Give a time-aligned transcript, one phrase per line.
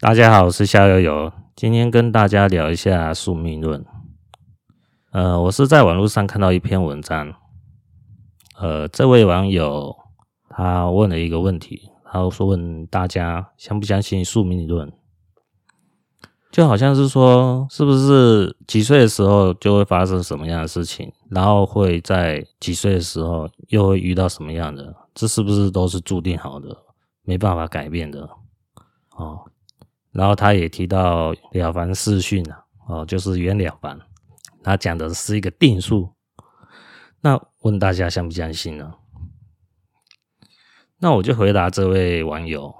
[0.00, 3.84] 大家好，我是夏游游，今天跟大家聊一下宿命论。
[5.10, 7.34] 呃，我是在网络上看到一篇文章，
[8.60, 9.96] 呃，这位网友
[10.50, 14.92] 他问了一个问题，他说问大家相不相信宿命论？
[16.52, 24.94] 就好像是说，是不是几岁的时候就会发生什么样的事情，然后会在几岁的时候又会遇到什么样的？
[25.12, 26.68] 这是不是都是注定好的，
[27.24, 28.30] 没办法改变的？
[29.16, 29.47] 哦。
[30.18, 33.96] 然后他也提到《了凡四训》啊，哦，就是袁了凡，
[34.64, 36.12] 他讲的是一个定数。
[37.20, 38.94] 那问大家相不相信呢？
[40.98, 42.74] 那我就回答这位网友，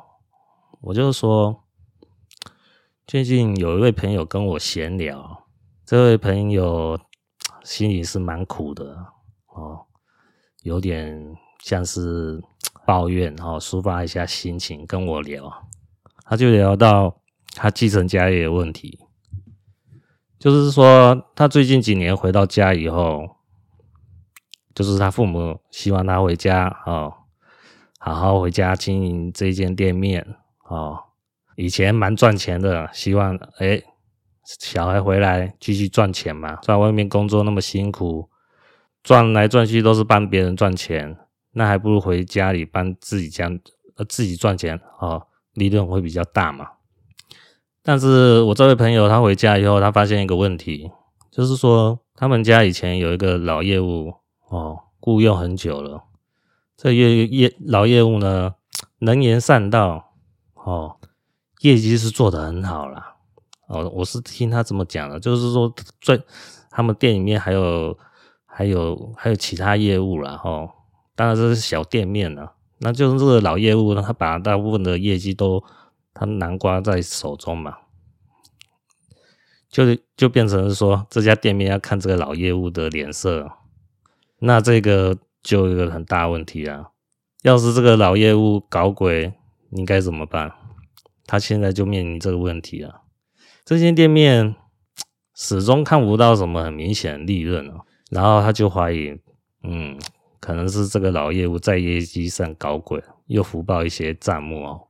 [0.81, 1.63] 我就说，
[3.07, 5.47] 最近有一位朋友跟我闲聊，
[5.87, 6.99] 这位朋友
[7.63, 8.97] 心里是蛮苦的
[9.55, 9.87] 哦，
[10.65, 12.43] 有点像是
[12.85, 15.69] 抱怨哦，抒发一下心情跟我聊，
[16.25, 17.18] 他就聊到。
[17.61, 19.01] 他继承家业的问题，
[20.39, 23.29] 就是说，他最近几年回到家以后，
[24.73, 27.13] 就是他父母希望他回家哦，
[27.99, 30.25] 好好回家经营这间店面
[30.69, 31.01] 哦。
[31.57, 33.83] 以前蛮赚钱的，希望哎，
[34.45, 38.31] 小孩回来继续赚钱嘛，在外面工作那么辛苦，
[39.03, 41.19] 赚来赚去都是帮别人赚钱，
[41.51, 43.51] 那还不如回家里帮自己家
[43.97, 46.78] 呃自己赚钱哦，利润会比较大嘛。
[47.89, 50.91] 但是我这位朋友他回家以后，他发现一个问题，
[51.31, 54.13] 就是说他们家以前有一个老业务
[54.51, 56.03] 哦，雇佣很久了。
[56.77, 58.57] 这业业老业务呢，
[58.99, 60.13] 能言善道
[60.53, 60.97] 哦，
[61.63, 63.15] 业绩是做得很好啦。
[63.69, 63.91] 哦。
[63.95, 65.73] 我是听他这么讲的，就是说
[66.03, 66.21] 在
[66.71, 67.97] 他们店里面还有
[68.45, 70.39] 还有还有其他业务啦。
[70.45, 70.69] 哦，
[71.17, 72.53] 当然这是小店面了。
[72.81, 75.65] 那就是这个老业务呢，他把大部分的业绩都。
[76.19, 77.79] 他南瓜在手中嘛，
[79.69, 79.85] 就
[80.17, 83.53] 就变成说，这家店面要看这个老业务的脸色，
[84.41, 86.91] 那这个就有一个很大问题啊。
[87.43, 89.33] 要是这个老业务搞鬼，
[89.71, 90.53] 应该怎么办？
[91.25, 93.03] 他现在就面临这个问题啊。
[93.65, 94.57] 这间店面
[95.37, 99.17] 始终看不到什么很明显的利润哦，然后他就怀疑，
[99.63, 99.97] 嗯，
[100.41, 104.88] 可能是这个老业务在业绩上搞鬼，又福报一些账目哦。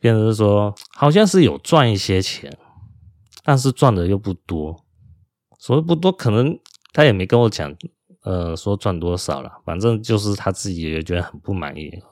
[0.00, 2.56] 变成是说，好像是有赚一些钱，
[3.44, 4.84] 但是赚的又不多。
[5.58, 6.58] 所谓不多，可能
[6.92, 7.72] 他也没跟我讲，
[8.22, 9.60] 呃，说赚多少了。
[9.64, 12.02] 反正就是他自己也觉得很不满意。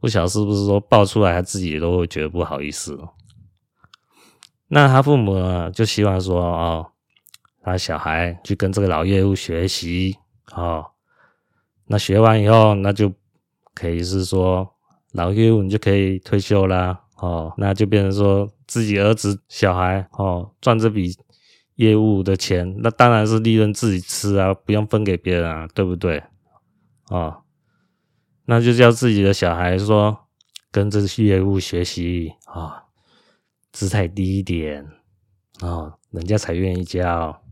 [0.00, 2.98] 不晓得是不是说爆出来，他自己都会觉得不好意思。
[4.68, 6.92] 那他父母呢，就希望说，哦，
[7.62, 10.16] 他小孩去跟这个老业务学习，
[10.54, 10.86] 哦，
[11.86, 13.12] 那学完以后，那就
[13.74, 14.74] 可以是说，
[15.12, 17.02] 老业务你就可以退休啦。
[17.20, 21.14] 哦，那就变成说自己儿子、小孩哦赚这笔
[21.74, 26.22] 业务的钱，那当然是利润自己吃啊，不用分给别人啊，对不对？
[27.10, 27.42] 哦，
[28.46, 30.18] 那就叫自己的小孩说
[30.72, 32.72] 跟这业务学习啊，哦，
[33.70, 34.86] 姿态低一点
[35.60, 37.42] 哦，人家才愿意教。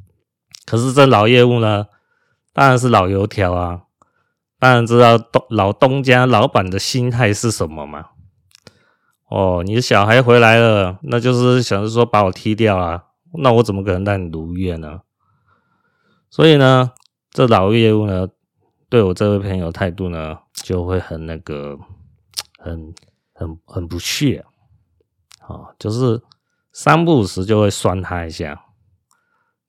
[0.65, 1.87] 可是这老业务呢，
[2.55, 3.83] 当然是老油条啊，
[4.59, 8.11] 当然知道东老东家老板的心态是什么嘛。
[9.29, 15.01] 哦，你的小孩回来了，那就是想着说把我踢掉啊，那我怎么可能让你如愿呢？
[16.31, 16.93] 所以呢，
[17.31, 18.27] 这老业务呢，
[18.89, 21.79] 对我这位朋友态度呢，就会很那个，
[22.59, 22.95] 很
[23.35, 24.47] 很很不屑，
[25.47, 26.23] 哦，就是
[26.73, 28.65] 三不五时就会酸他一下，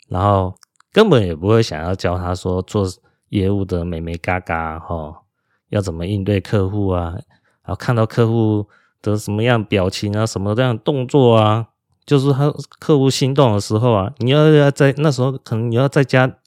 [0.07, 0.55] 然后
[0.93, 2.85] 根本也不会想要教他说做
[3.27, 5.23] 业务的美眉嘎嘎，哈，
[5.67, 8.65] 要怎么应对客户啊，然后看到客户。
[9.01, 11.67] 的什么样表情啊，什么这样动作啊，
[12.05, 16.37] 就是他客户心动的时候啊，你要要在那时候可能你要在家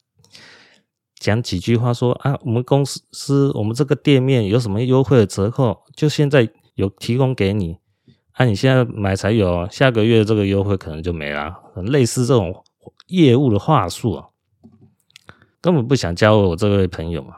[1.15, 7.79] 讲几句话说啊，我们公司我们这个店面有什么优惠的折扣，就现在有提供给你，
[8.33, 12.65] 啊，你现在买才有，下个月这个优惠可能就没了，类似这种
[13.07, 14.27] 业务的话术啊，
[15.60, 17.37] 根本不想交我这位朋友嘛，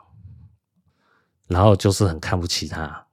[1.46, 3.03] 然后就是很看不起他。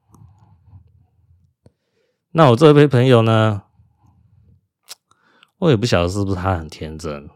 [2.34, 3.64] 那我这位朋友呢，
[5.58, 7.30] 我也不晓得是不是他很天真。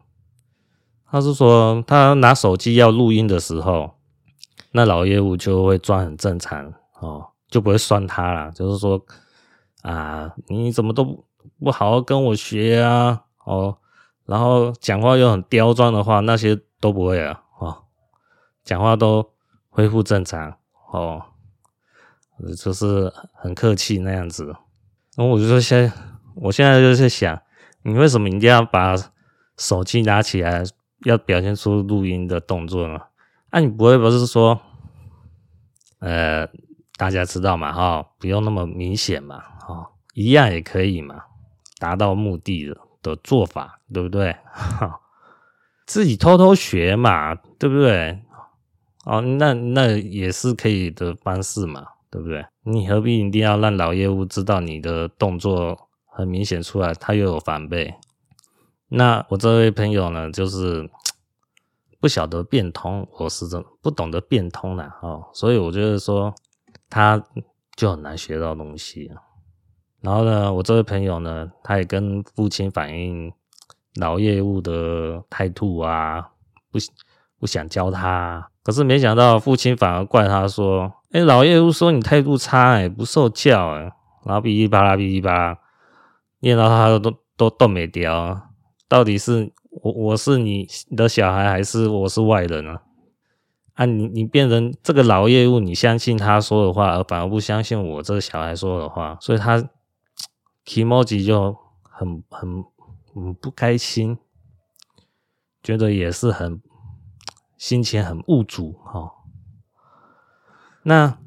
[1.06, 3.96] 他是说，他拿手机要录音的时候，
[4.72, 8.52] 那老业务就会装很正常哦，就不会算他了。
[8.52, 9.06] 就是说，
[9.82, 11.26] 啊，你怎么都
[11.60, 13.24] 不好好跟我学啊？
[13.46, 13.78] 哦，
[14.26, 17.44] 然后讲话又很刁钻的话，那些都不会啊。
[17.60, 17.84] 哦，
[18.64, 19.34] 讲话都
[19.70, 20.58] 恢复正常
[20.92, 21.22] 哦，
[22.58, 24.56] 就是很客气那样子。
[25.16, 25.92] 然后我就说，现
[26.36, 27.42] 我现在就是想，
[27.84, 28.96] 你为什么一定要把
[29.58, 30.64] 手机拿起来，
[31.06, 33.00] 要表现出录音的动作呢？
[33.52, 34.60] 那、你不会不是说，
[36.00, 36.46] 呃，
[36.98, 41.24] 大家知道嘛，哈，不用那么明显嘛，哈，一样也可以嘛，
[41.80, 44.36] 达到目的的做法，对不对？
[44.52, 45.00] 哈，
[45.86, 48.20] 自己偷偷学嘛，对不对？
[49.06, 52.46] 哦，那那也是可以的方式嘛，对不对？
[52.66, 57.94] 你何必一定要让老业务知道你的动作很明显出来，他又有防备？
[58.90, 60.90] 那我这位朋友呢，就是。
[61.98, 66.32] 不晓得变通，我是真不懂得变通了哦，所以我觉得说
[66.88, 67.24] 他
[67.76, 69.10] 就很难学到东西。
[70.02, 73.34] 然后呢，我这位朋友呢，他也跟父亲反映
[73.96, 76.30] 老业务的态度啊，
[76.70, 76.78] 不
[77.46, 78.50] 不想教他。
[78.64, 83.92] 可是没想到父亲反而怪他说：“哎，老业务说你态度差，哎，不受教，哎。”
[84.26, 85.58] 然后噼里啪啦噼里啪啦，
[86.40, 88.50] 念到他都都都没掉，
[88.88, 89.54] 到底是？
[89.84, 90.66] 我我是你
[90.96, 92.80] 的小孩还是我是外人呢？
[93.74, 99.62] 啊，你你变成这个老业务，你相信他说的话，而反而不相信我这个小孩说的话，所以他
[100.66, 102.64] kimoji 就很很
[103.14, 104.18] 很不开心，
[105.62, 106.62] 觉得也是很
[107.57, 109.12] 心情很无助哈。
[110.84, 111.18] 那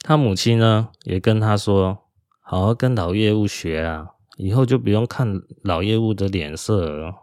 [0.00, 2.04] 他母亲呢，也跟他说，
[2.40, 7.14] 好好跟老业务学啊，以后就不用看老业务的脸色了。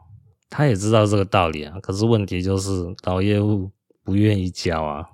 [0.50, 3.72] 他也知道这个道理啊，可是问题就是老业务
[4.04, 5.10] 不愿意教啊，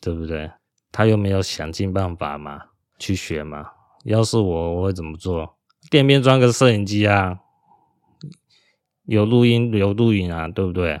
[0.00, 0.50] 对不对？
[0.90, 2.62] 他又没有想尽办法嘛，
[2.98, 3.72] 去学嘛。
[4.04, 5.56] 要是我，我会怎么做？
[5.90, 7.40] 店面装个摄影机啊，
[9.04, 11.00] 有录音有录影啊，对不对？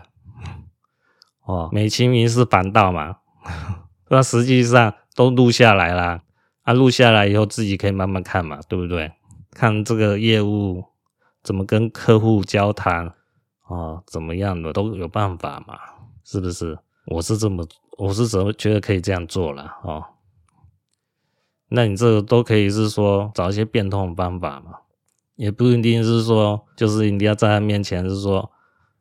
[1.44, 3.16] 哦，美其名是防盗嘛，
[4.08, 6.22] 那实际上都录下来啦。
[6.62, 9.12] 啊，录下来以后自己可以慢慢看嘛，对不对？
[9.50, 10.84] 看这个业务。
[11.42, 13.12] 怎么跟客户交谈
[13.68, 14.02] 哦？
[14.06, 15.78] 怎么样的都有办法嘛？
[16.24, 16.78] 是不是？
[17.04, 17.68] 我是这么，
[17.98, 20.02] 我是怎么觉得可以这样做了哦？
[21.68, 24.70] 那你这个都可以是说找一些变通的方法嘛？
[25.36, 28.50] 也不一定是说就是一定要在他面前是说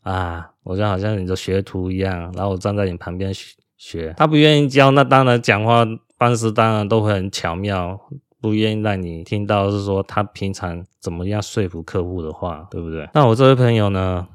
[0.03, 4.13] 啊，我就好像你的学徒一样，然后我站在你旁边学 学。
[4.15, 5.85] 他不愿意教，那当然讲话
[6.17, 7.99] 方式当然都会很巧妙。
[8.41, 13.09] 不愿意让你听到是说他平常怎么样说服客户的话，对不对？
[13.13, 14.27] 那我这位朋友呢，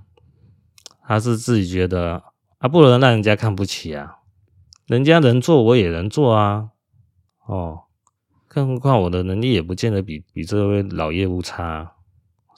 [1.06, 2.22] 他是自己觉得
[2.56, 4.20] 啊，不能让人家看不起啊，
[4.86, 6.70] 人家能做我也能做啊，
[7.44, 7.80] 哦，
[8.48, 11.92] 更何况我的能力也不见得比比这位老业务差，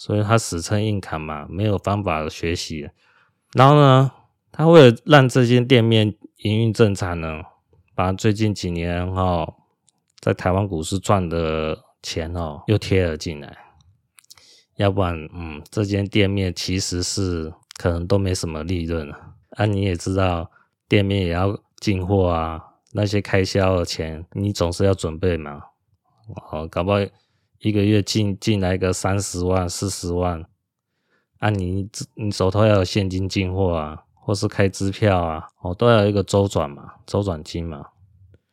[0.00, 2.88] 所以他死撑硬扛嘛，没有方法学习。
[3.52, 4.10] 然后呢，
[4.50, 7.42] 他为了让这间店面营运正常呢，
[7.94, 9.22] 把最近几年哈。
[9.22, 9.54] 哦
[10.22, 13.56] 在台湾股市赚的钱哦，又贴了进来，
[14.76, 19.18] 要不然，嗯，这间店面其实是可能都没什么利润了
[19.52, 19.64] 啊。
[19.64, 20.50] 你也知道，
[20.86, 22.62] 店面也要进货啊，
[22.92, 25.62] 那些开销的钱，你总是要准备嘛。
[26.52, 26.98] 哦，搞不好
[27.60, 30.44] 一个月进进来个三十万、四十万，
[31.38, 37.86] 啊你，你手头要有现金进货啊，或是开支票啊，哦，都要一个周转嘛，周转金嘛。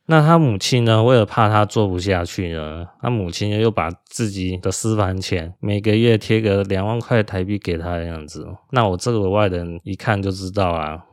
[0.09, 1.04] 那他母亲呢？
[1.04, 8.48] 为了怕他做不下去呢，他母亲又把自己的私房钱每个月贴个两万块台币给他的样子。
[8.72, 11.05] 那我这个外人一看就知道啊，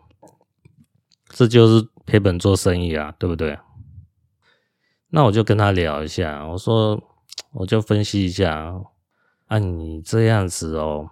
[1.29, 3.59] 这就是赔本做生意啊，对不对？
[5.11, 7.03] 那我就跟他聊一下，我说
[7.53, 8.83] 我就分析一下，
[9.47, 11.11] 啊，你这样子哦，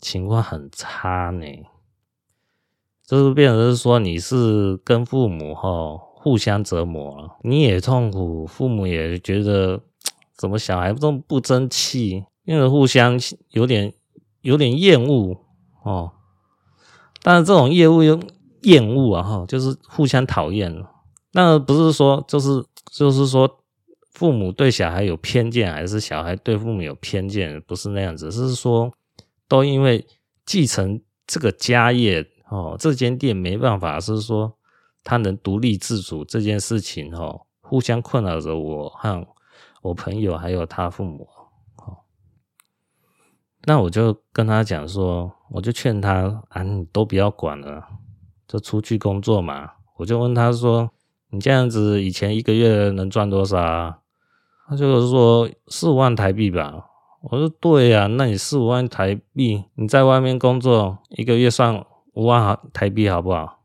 [0.00, 1.46] 情况很差呢，
[3.06, 6.12] 就是变成是说你是跟父母吼。
[6.22, 9.80] 互相折磨，你也痛苦，父母也觉得
[10.36, 13.18] 怎么小孩都不争气，因为互相
[13.50, 13.92] 有点
[14.40, 15.36] 有点厌恶
[15.82, 16.12] 哦。
[17.24, 18.20] 但是这种业务又
[18.60, 20.84] 厌恶啊，哈，就是互相讨厌。
[21.32, 23.61] 那不是说就是就是说
[24.22, 27.60] 父母对小孩有偏见，还是小孩对父母有偏见？
[27.62, 28.92] 不是那样子，是说
[29.48, 30.06] 都因为
[30.46, 34.56] 继承这个家业哦，这间店没办法，是说。
[35.04, 39.26] 他能独立自主这件事情，哦，互相困扰着我和
[39.82, 41.26] 我朋友，还有他父母，
[43.64, 47.84] 那我就跟他讲说，我就劝他啊，你都不要管了，
[48.46, 49.72] 就出去工作嘛。
[49.96, 50.88] 我就问他说，
[51.30, 54.01] 你这样子以前一个月能赚多少啊？
[54.72, 56.86] 他就是说四五万台币吧。
[57.20, 63.60] 我说对呀，那你四五万台币，你在外面工作一个月算五万台币好不好？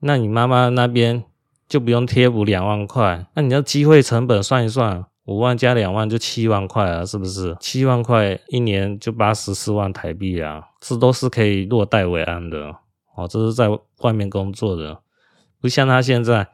[0.00, 1.24] 那你妈妈那边
[1.66, 7.56] 就不用贴补两万块，那你要机会成本算一算，五万加两万就七万块啊，是不是？
[7.58, 12.76] 七万块一年就八十四万台币啊，这都是可以落袋为安的
[13.14, 13.26] 哦。
[13.26, 13.70] 这是在
[14.02, 15.00] 外面工作的，
[15.62, 16.48] 不像他现在，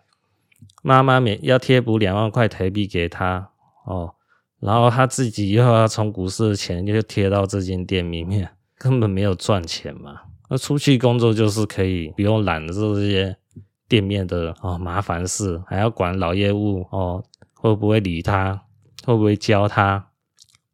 [0.82, 3.50] 妈妈每要贴补两万块台币给他
[3.84, 4.14] 哦，
[4.60, 10.22] 然后他自己又要从股市的钱就贴到这间店里面， 根本没有赚钱嘛。
[10.48, 13.36] 那出去工作就是可以不用揽着这些
[13.88, 17.24] 店面的哦麻烦事，还要管老业务哦。
[17.54, 18.64] 会不会理他？
[19.04, 20.08] 会不会教他？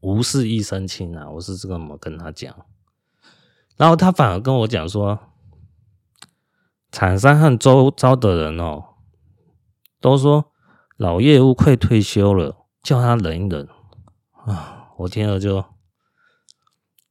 [0.01, 1.29] 无事一身轻啊！
[1.29, 2.55] 我是这么跟他讲，
[3.77, 5.19] 然后他反而跟我讲说，
[6.91, 8.83] 厂商和周遭的人哦，
[10.01, 10.53] 都说
[10.97, 12.58] 老业务快退休了，
[12.89, 13.69] 叫他忍一忍
[14.47, 14.89] 啊！
[14.97, 15.63] 我听了就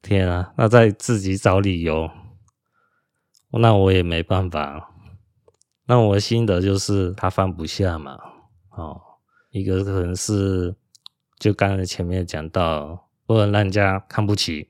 [0.01, 2.09] 天啊，那再自己找理由，
[3.51, 4.91] 那我也没办法。
[5.85, 8.17] 那我的心得就是他放不下嘛，
[8.71, 8.99] 哦。
[9.51, 10.75] 一个可能是，
[11.37, 14.67] 就刚才前面讲到，不能让人家看不起，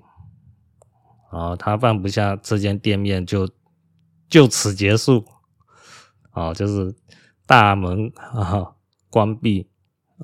[1.32, 3.50] 啊，他放不下这间店面就
[4.28, 5.24] 就此结束，
[6.32, 6.94] 啊，就是
[7.46, 8.76] 大门啊
[9.10, 9.70] 关闭，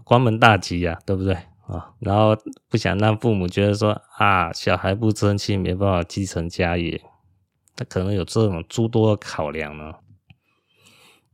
[0.04, 1.34] 关门大吉呀，对不对
[1.68, 1.94] 啊？
[2.00, 2.36] 然后
[2.70, 7.02] 不想让父母觉得说啊，小孩不争气，没办法继承家业，
[7.76, 9.94] 他可能有这种诸多考量呢。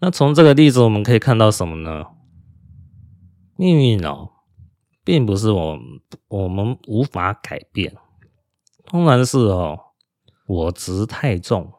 [0.01, 2.05] 那从这个例子我们可以看到什么呢？
[3.55, 4.29] 命运哦，
[5.03, 5.79] 并不是我
[6.29, 7.95] 我们无法改变，
[8.85, 9.77] 通常是哦，
[10.47, 11.73] 我执太重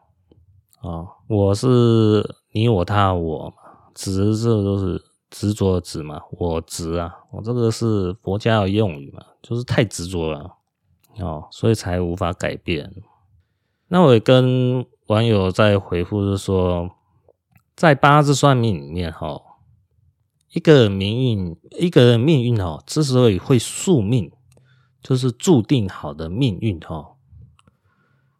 [0.81, 3.53] 啊，我是你我他我
[3.95, 10.57] 执，这都是执着的执嘛，我执啊，我这个是佛家的用语嘛，就是太执着了
[11.17, 12.93] 哦，所以才无法改变。
[13.87, 16.91] 那我也跟网友在回复是说，
[17.75, 19.41] 在八字算命里面哈。
[20.53, 24.29] 一个命运，一个命运哦，之所以会宿命，
[25.01, 27.15] 就是注定好的命运哦，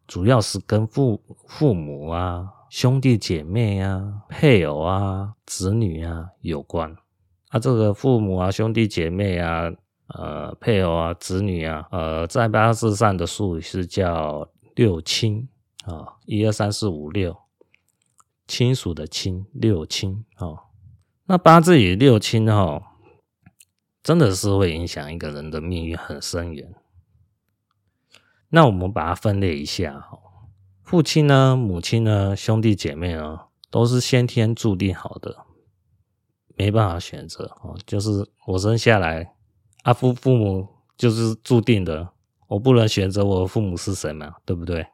[0.06, 6.96] 主要是跟父父母啊、兄弟姐妹啊、配偶啊、子女啊有关。
[7.50, 9.70] 啊，这个父母啊、兄弟姐妹啊、
[10.08, 15.50] 呃、配偶啊、子女啊，呃，在八字上的术语是叫六亲
[15.84, 17.38] 啊，一二三四五六，
[18.48, 20.72] 亲属的亲，六亲啊。
[21.26, 22.82] 那八字里六亲哈，
[24.02, 26.74] 真的是会影响一个人的命运很深远。
[28.48, 30.18] 那我们把它分类一下哈，
[30.84, 35.46] 父亲呢、母亲呢、兄弟姐妹呢，都是先天注定好的，
[36.56, 37.78] 没办法选择哦。
[37.86, 39.34] 就是我生下来，
[39.84, 42.10] 啊父父母就是注定的，
[42.48, 44.86] 我不能选择我父母是谁嘛，对不对？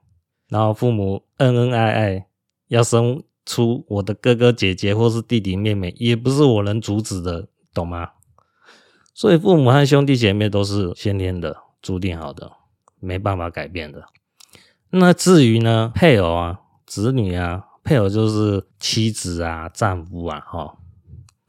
[0.50, 2.28] 然后父母恩恩爱爱，
[2.68, 3.24] 要生。
[3.50, 8.10] 出我的哥哥姐姐或是弟弟妹妹，也不是我能阻止的，懂吗？
[9.14, 12.52] 所以父母和兄弟姐妹都是先天的，注定好的，
[13.00, 14.04] 没办法改变的。
[14.90, 20.78] 那至于呢，配偶啊、子女啊，配偶就是妻子啊、丈夫啊，哈，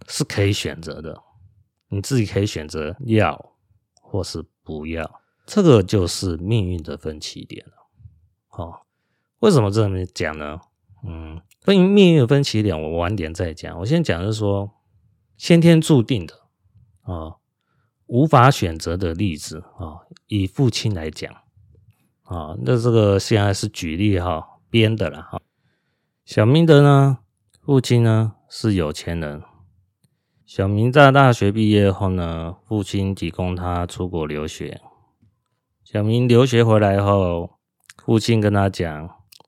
[0.07, 1.23] 是可以选择的，
[1.89, 3.53] 你自己可以选择要
[4.01, 7.73] 或是不要，这个就是命运的分歧点了。
[8.49, 8.87] 好，
[9.41, 10.61] 为什么这么讲呢？
[11.07, 11.41] 嗯。
[11.61, 13.79] 分命运分歧点，我晚点再讲。
[13.81, 14.71] 我先讲的是说，
[15.37, 16.35] 先天注定的
[17.03, 17.37] 啊，
[18.07, 20.09] 无法选择的例子啊。
[20.29, 21.31] 以父亲来讲
[22.29, 25.41] 啊，那这个现在是举例哈，编的了哈。
[26.25, 27.19] 小明的呢，
[27.63, 29.43] 父亲呢是有钱人。
[30.45, 34.81] 小明在大学毕业后呢，父亲提供他出国留学。
[35.85, 37.59] 小明留学回来后，
[38.05, 39.07] 父亲跟他讲：“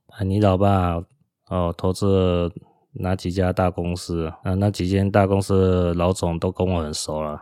[0.08, 1.02] 啊，你老爸。”
[1.50, 2.52] 哦，投资
[2.92, 4.54] 哪几家大公司啊？
[4.54, 7.40] 那几间大公司老总都跟我很熟了。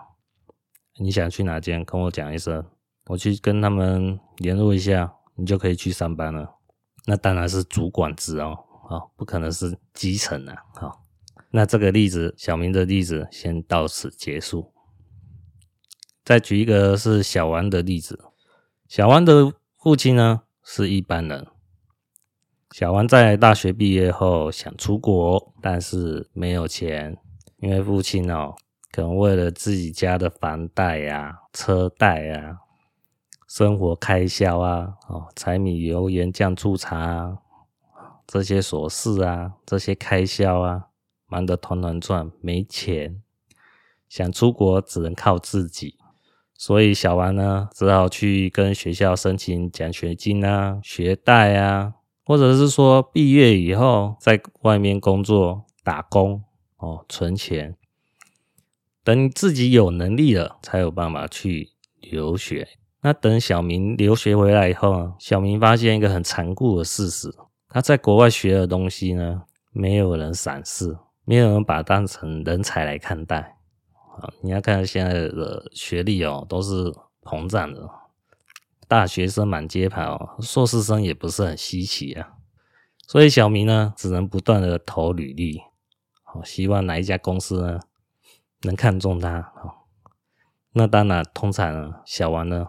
[0.98, 1.84] 你想去哪间？
[1.84, 2.64] 跟我讲一声，
[3.08, 6.56] 我去跟他们联络一下，你就可以去上班了。
[7.06, 8.58] 那当然是主管职哦，
[8.90, 10.56] 哦，不可能是基层啊。
[10.74, 11.00] 好，
[11.50, 14.74] 那这个例子，小明的例子先到此结束。
[16.24, 18.18] 再举一个是小王的例子，
[18.86, 21.46] 小王的父亲呢是一般人。
[22.72, 27.16] 小王在大学毕业后想出国，但是没有钱，
[27.60, 28.54] 因为父亲哦，
[28.92, 32.58] 可能为了自己家的房贷呀、车贷啊、
[33.48, 37.38] 生活开销啊、哦，柴米油盐酱醋茶啊，
[38.26, 40.88] 这些琐事啊，这些开销啊，
[41.26, 43.22] 忙得团团转，没钱，
[44.06, 45.96] 想出国只能靠自己，
[46.54, 51.94] 所以小王呢，只好去跟学校申请奖学金啊、学贷啊。
[52.26, 56.44] 或者是说毕业以后在外面工作打工
[56.76, 57.74] 哦，存钱，
[59.02, 61.70] 等自己有能力了，才有办法去
[62.02, 62.68] 留学。
[63.08, 67.34] 那等小明留学回来以后，小明发现一个很残酷的事实：
[67.66, 73.56] 他在国外学的东西呢，没有人赏识，没有人把他当成人才来看待。
[74.18, 77.88] 啊，你要看现在的学历哦，都是膨胀的，
[78.86, 82.34] 大学生满街跑，硕士生也不是很稀奇啊。
[83.06, 85.62] 所以小明呢，只能不断的投履历，
[86.24, 87.80] 好，希望哪一家公司呢
[88.64, 89.50] 能看中他。
[89.56, 89.86] 好，
[90.74, 92.68] 那当然，通常呢，小王呢。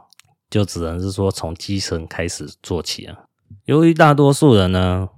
[0.49, 3.25] 就只能是说从基层开始做起啊。
[3.65, 5.09] 由于大多数人呢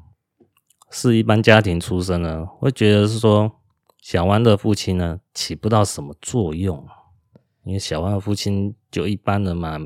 [0.89, 3.51] 是一般家庭出身呢，会觉得是说
[4.01, 6.85] 小王的父亲呢起不到什么作用，
[7.63, 9.79] 因为小王的父亲就一般的嘛，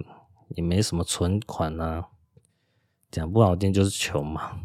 [0.55, 2.05] 也没什么存款啊，
[3.11, 4.59] 讲不好听就是穷嘛。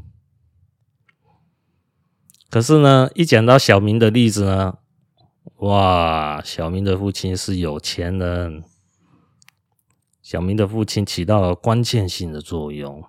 [2.48, 4.78] 可是呢，一讲到小明的例子呢，
[5.56, 8.64] 哇，小明的父亲是有钱人。
[10.30, 13.02] 小明的父亲起到了关键性的作用。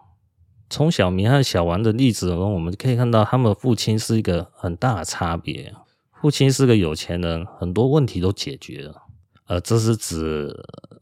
[0.71, 5.71] 从小明和小王的例子中，我们可以看到他们父亲是一个很大的差别。
[6.19, 9.03] 父亲是个有钱人，很多问题都解决了，
[9.45, 10.51] 呃这是指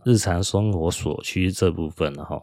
[0.04, 2.38] 日常生活所需这部分的哈。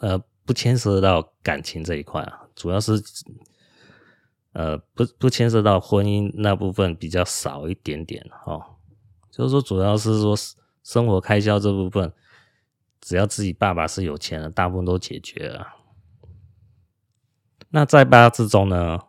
[0.00, 2.92] 呃，不牵涉到感情这一块啊，主要是
[4.54, 8.78] 呃不不牵涉到婚姻那部分比较少一点点哈。
[9.30, 10.34] 就是说，主要是说。
[10.84, 12.12] 生活开销这部分，
[13.00, 15.66] 只要自己爸爸是有钱的，大部分都解决了。
[17.70, 19.00] 那在八字中呢，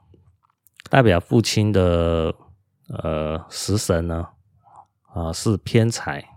[0.89, 2.33] 代表父亲的
[2.87, 4.29] 呃食神呢，
[5.13, 6.27] 啊、是偏财。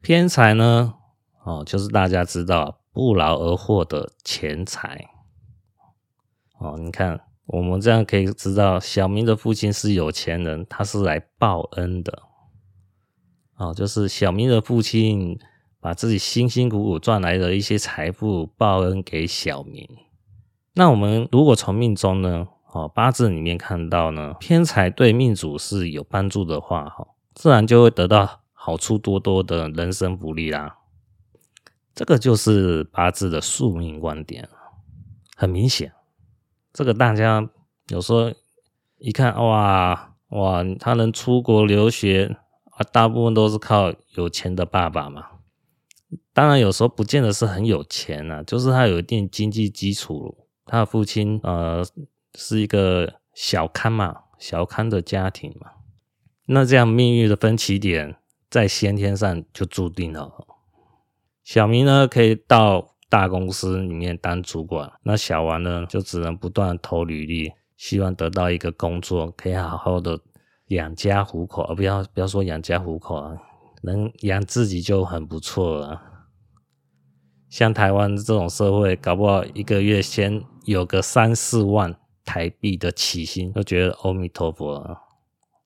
[0.00, 0.94] 偏财呢，
[1.44, 5.08] 哦，就是大家知道不劳而获的钱财。
[6.58, 12.22] 哦，你看我们这样可以知道，小明的父亲是有钱人，他是来报恩的。
[13.62, 15.38] 哦，就是小明的父亲
[15.80, 19.88] 把自己辛辛苦苦赚来的一些财富报恩给小明。
[20.74, 30.78] 那我们如果从命中呢，哦，八字里面看到呢，偏财对命主是有帮助的话，哈，自然就会得到好处多多的人生福利啦。
[31.94, 34.48] 这个就是八字的宿命观点，
[35.36, 35.92] 很明显。
[36.72, 37.48] 这个大家
[37.90, 38.32] 有时候
[38.98, 42.38] 一看，哇哇，他能出国留学。
[42.72, 45.26] 啊，大部分都是靠有钱的爸爸嘛。
[46.34, 50.46] 当然，有时候不见得是很有钱啊，就是他有一定经济基础。
[50.64, 51.84] 他的父亲呃
[52.34, 55.72] 是一个小康嘛，小康的家庭嘛。
[56.46, 58.16] 那这样命运的分歧点
[58.48, 60.46] 在先天上就注定了。
[61.42, 70.20] 小明呢可以到大公司里面当主管，那小王呢就只能不断投履历，希望得到一个工作，可以好好的。
[70.68, 73.36] 养家糊口，而不要不要说养家糊口啊，
[73.82, 76.00] 能养自己就很不错了。
[77.48, 81.94] 像台湾这种社会，搞不好一个月先有个三四万
[82.24, 84.98] 台币的起薪，就觉得阿弥陀佛了。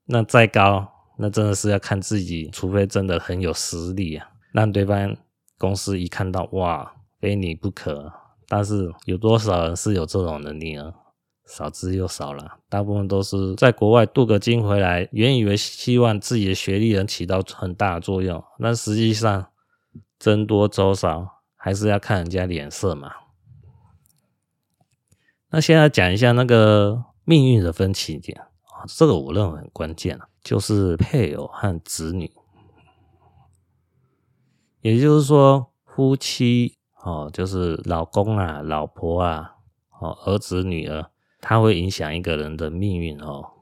[0.06, 5.16] 那再高，那真的是要看自己，除非真的很有实力啊，让对方
[5.59, 8.12] 公司一看到，哇，非你不可。
[8.48, 10.92] 但是有多少人是有这种能力呢？
[11.46, 19.46] 少之又少了，大部分都是在国外镀个金回来，原以为希望自己的学历能起到很大的作用，但实际上
[20.18, 23.12] 僧多粥少，还是要看人家脸色嘛。
[25.50, 32.32] 那现在讲一下那个命运的分歧点啊，这个我认为很关键，就是配偶和子女，
[34.80, 39.52] 也就是说夫妻哦，就是老公啊、老婆啊、
[40.00, 41.09] 哦儿子、女儿。
[41.48, 43.52] 它会影响一个人的命运哦，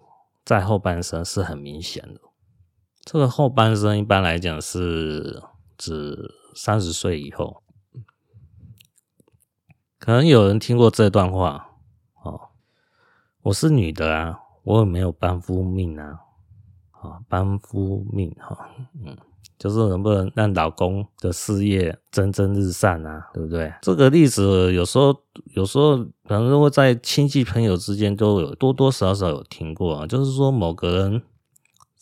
[0.43, 2.19] 在后半生是很明显的。
[3.03, 5.43] 这个后半生一般来讲是
[5.77, 7.63] 指三十岁以后。
[9.99, 11.77] 可能有人听过这段话
[12.23, 12.49] 哦，
[13.43, 16.21] 我是女的啊，我也没有帮夫命啊，
[16.91, 18.71] 啊，帮夫命哈，
[19.05, 19.15] 嗯。
[19.65, 23.73] 就是能不能让老公的事业蒸蒸日上啊，对不对？
[23.81, 25.17] 这个例子有时候，
[25.55, 25.97] 有时候
[26.29, 30.07] 可能会在亲戚朋友之间都有多多少少有听过啊。
[30.07, 31.23] 就是说，某个人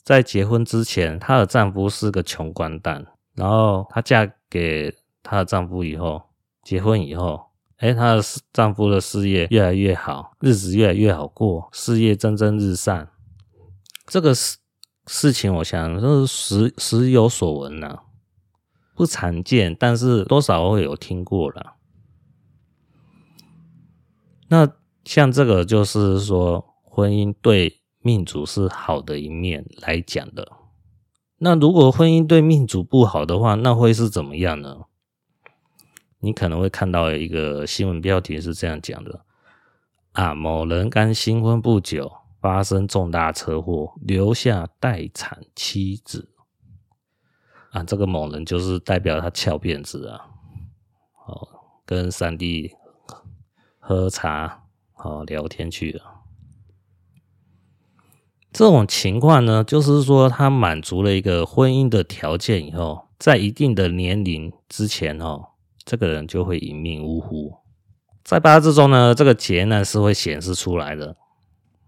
[0.03, 6.21] 在结婚之前，她的丈夫是个穷光蛋，然后她嫁给她的丈夫以后，
[6.65, 7.43] 结婚以后，
[7.77, 8.23] 哎，她的
[8.53, 13.07] 丈夫的事业越来越好，日子越来越好过，事业蒸蒸日上，
[14.09, 14.57] 这个是。
[15.07, 18.01] 事情我想就是时时有所闻呐，
[18.95, 21.75] 不常见，但是多少会有听过了。
[24.49, 24.71] 那
[25.05, 30.53] 像这个就是说婚姻对命主是好的一面来讲的。
[31.39, 34.83] 那如果婚姻对命主不好的话，那会是怎么样呢？
[36.21, 39.25] 你可能会看到一个新闻标题是这样讲的：
[40.13, 46.29] 啊，某人刚新婚不久，发生重大车祸，留下待产妻子。
[47.71, 50.27] 啊，这个某人就是代表他翘辫子啊，
[51.27, 51.49] 哦，
[51.87, 52.73] 跟三弟
[53.79, 54.65] 喝茶，
[54.97, 56.03] 哦，聊天去了。
[58.53, 65.51] 这种情况呢，就是说他满足了一个婚姻的条件以后，在一定的年龄之前哦，
[65.85, 67.57] 这个人就会一命呜呼。
[68.23, 71.17] 在八字中呢，这个劫难是会显示出来的。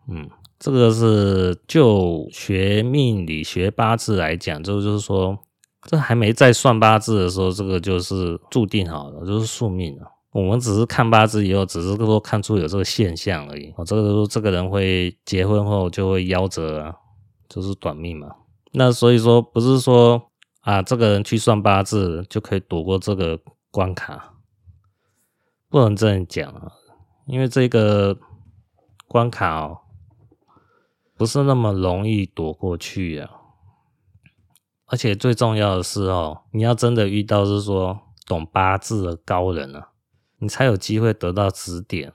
[0.09, 0.31] 嗯，
[0.65, 5.39] 这个是就学命理学八字来讲，就就是说，
[5.83, 10.11] 这还没在算八字的时候，这个就是注定好了，就是宿命了。
[10.33, 13.75] 我们只是看八字以后，只是说看出有这个现象而已。
[13.77, 16.95] 哦，这个说这个人会结婚后就会夭折啊，
[17.47, 18.29] 就是短命嘛。
[18.73, 20.31] 那所以说不是说
[20.63, 23.39] 啊，这个人去算八字就可以躲过这个
[23.71, 24.33] 关卡，
[25.69, 26.73] 不能这样讲啊，
[27.27, 28.17] 因为这个
[29.07, 29.81] 关卡哦，
[31.17, 33.31] 不是那么容易躲过去啊。
[34.87, 39.91] 而且最重要的是哦，你要真的遇到是说懂八字的高人啊。
[40.39, 42.13] 你才有机会得到指点，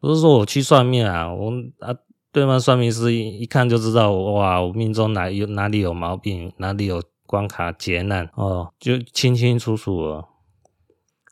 [0.00, 1.94] 不是说我去算命啊，我啊
[2.32, 10.28] 对方算命师一一看就知道，哇，我命中哪有哪里有毛病，哪里有关卡劫难哦，就清清楚楚了。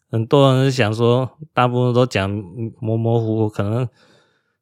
[0.08, 2.30] 很多人想说，大部分都讲
[2.78, 3.88] 模模糊糊，可能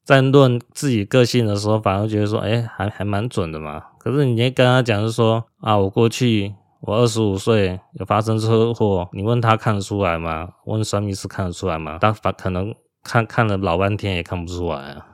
[0.04, 3.82] 在论自己个性的时候，反而觉得说，哎，还还蛮准的嘛。
[3.98, 6.54] 可是你跟他讲，是说啊，我过去。
[6.86, 10.50] 我二十五岁有发生车祸，你问他看得出来吗？
[10.66, 11.96] 问算命师看得出来吗？
[11.98, 15.06] 他反可能看看了老半天也看不出来啊。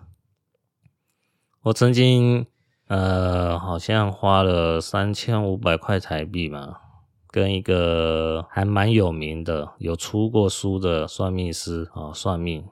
[1.62, 2.44] 我曾经
[2.88, 6.78] 呃，好像花了三千五百块台币嘛，
[7.30, 12.64] 跟一个还蛮有名的、有出过书的算命师啊、哦、算命。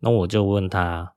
[0.00, 1.12] 那我就问他。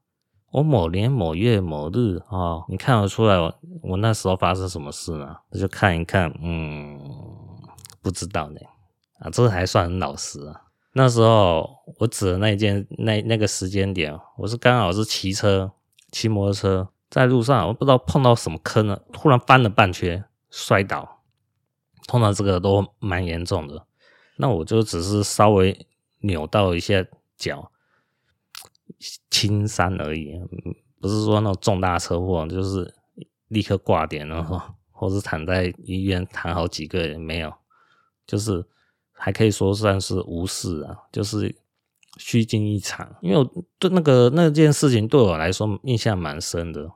[0.52, 5.38] 我某年某月某日啊、哦，你看得出来我我那时候发生什么事呢？
[5.52, 7.00] 我就看一看，嗯，
[8.02, 8.60] 不知道呢。
[9.20, 10.60] 啊，这还算很老实啊。
[10.94, 15.72] 那时候我指的那一件那那个时间点，我是刚好是骑车
[16.12, 21.20] 骑摩托车在路上，我不知道碰到什么坑了，突然翻了半圈摔倒，
[22.08, 23.86] 通常这个都蛮严重的。
[24.38, 25.86] 那我就只是稍微
[26.22, 27.06] 扭到一下
[27.38, 27.72] 脚。
[29.30, 30.40] 轻伤而已，
[31.00, 32.94] 不是说那种重大车祸，就是
[33.48, 34.44] 立刻挂点了，
[34.92, 37.54] 或是躺在医院躺好几个月没有，
[38.28, 38.66] 就是
[39.12, 41.56] 还可以说算是无事啊，就是
[42.18, 43.16] 虚惊一场。
[43.22, 46.92] 因为我对那个那件事情对我来说印象蛮深的，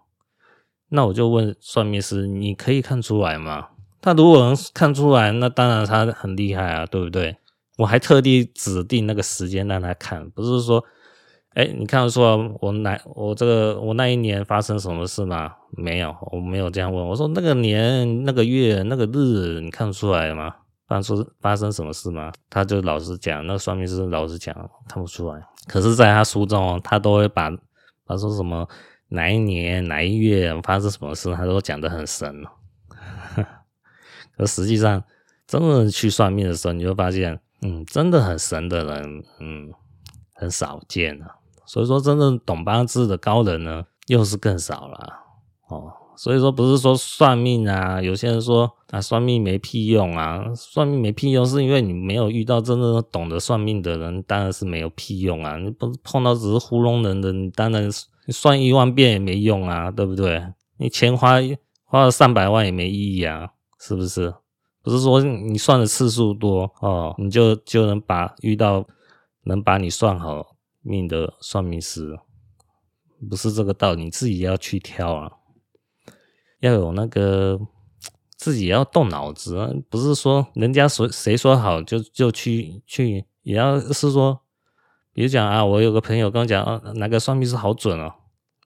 [0.90, 3.70] 那我就问算命师：“你可以看出来吗？”
[4.02, 7.38] 他如果能看出来，那当然他很厉害啊，对不对？
[7.78, 10.84] 我还特地指定那个时间让他看，不是说。
[11.54, 15.54] 哎，你看得出来我哪我这个我那一年发生什么事吗？
[15.78, 17.08] 没有，我没有这样问。
[17.08, 20.56] 我说那个年、那个月、那个日，你看得出来吗？
[20.88, 22.32] 发生发生什么事吗？
[22.50, 24.54] 他就老实讲，那算命师老实讲，
[24.90, 25.42] 看不出来。
[25.68, 27.50] 可是，在他书中，他都会把
[28.06, 28.68] 他说什么
[29.10, 32.44] 哪一年哪一月发生什么事，他都讲得很神。
[34.36, 35.04] 可实际上，
[35.48, 39.72] 真的去算命的时候，你会发现，嗯，真的很神的人，嗯，
[40.34, 41.36] 很少见啊。
[41.74, 45.12] 所以说，真正懂八字的高人呢，又是更少了
[45.70, 45.92] 哦。
[46.16, 55.58] 所以说，不是说算命啊，有些人说啊，算命没屁用啊，算命没屁用，是因为你没有遇到真正懂得算命的人，当然是没有屁用啊。
[55.58, 57.90] 你不碰到只是糊弄人的，你当然
[58.28, 60.46] 算一万遍也没用啊，对不对？
[60.78, 61.40] 你钱花
[61.86, 64.32] 花了上百万也没意义啊，是不是？
[64.84, 68.86] 不是说你算的次数多哦，你就就能把遇到
[69.46, 70.53] 能把你算好。
[70.84, 72.20] 命的算命师
[73.30, 75.32] 不是这个道理，你自己要去挑啊，
[76.60, 77.58] 要有那个
[78.36, 84.42] 自己要动脑子，不是说人家说谁说好就就去去，也要是说，
[85.14, 88.14] 比如讲啊，我有个朋友跟我讲啊，哪个算命师好准哦，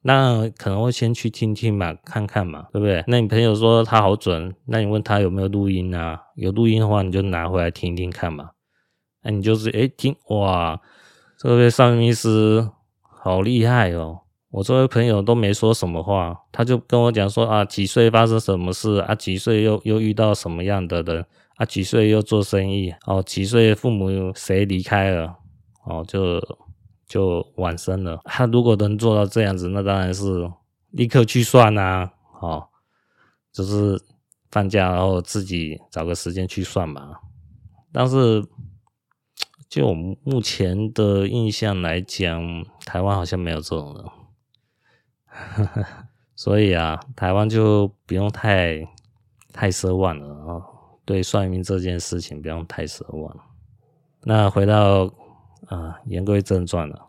[0.01, 3.03] 那可能会先去听听嘛，看看嘛，对不对？
[3.05, 6.19] 那你朋友说他好准，那你问他有没有录音啊？
[6.35, 8.51] 有录音的话，你就拿回来听听看嘛。
[9.21, 10.81] 那你就是诶听哇。
[11.37, 12.67] 这位算命师
[12.99, 14.21] 好厉害哦！
[14.49, 19.13] 我这位朋友都没说什么话，他就跟我讲说啊，几岁发生什么事啊？
[19.13, 21.23] 几岁又又遇到什么样的人
[21.57, 21.65] 啊？
[21.65, 23.21] 几岁又做生意哦？
[23.21, 25.35] 几岁父母谁离开了
[25.85, 26.03] 哦？
[26.07, 26.41] 就
[27.07, 28.19] 就晚生了。
[28.25, 30.49] 他如果能做到这样子，那当然是
[30.89, 32.67] 立刻去算啊，哦，
[33.53, 34.01] 就是
[34.49, 37.11] 放假然后自己找个时间去算嘛。
[37.91, 38.43] 但是
[39.69, 45.85] 就我目前的印象来讲，台湾好像没有这种人，
[46.35, 48.87] 所以啊，台湾就不用太
[49.51, 50.61] 太奢望了啊。
[51.03, 53.37] 对算命这件事情不用太奢望。
[54.23, 55.11] 那回到
[55.67, 57.07] 啊，言归正传了。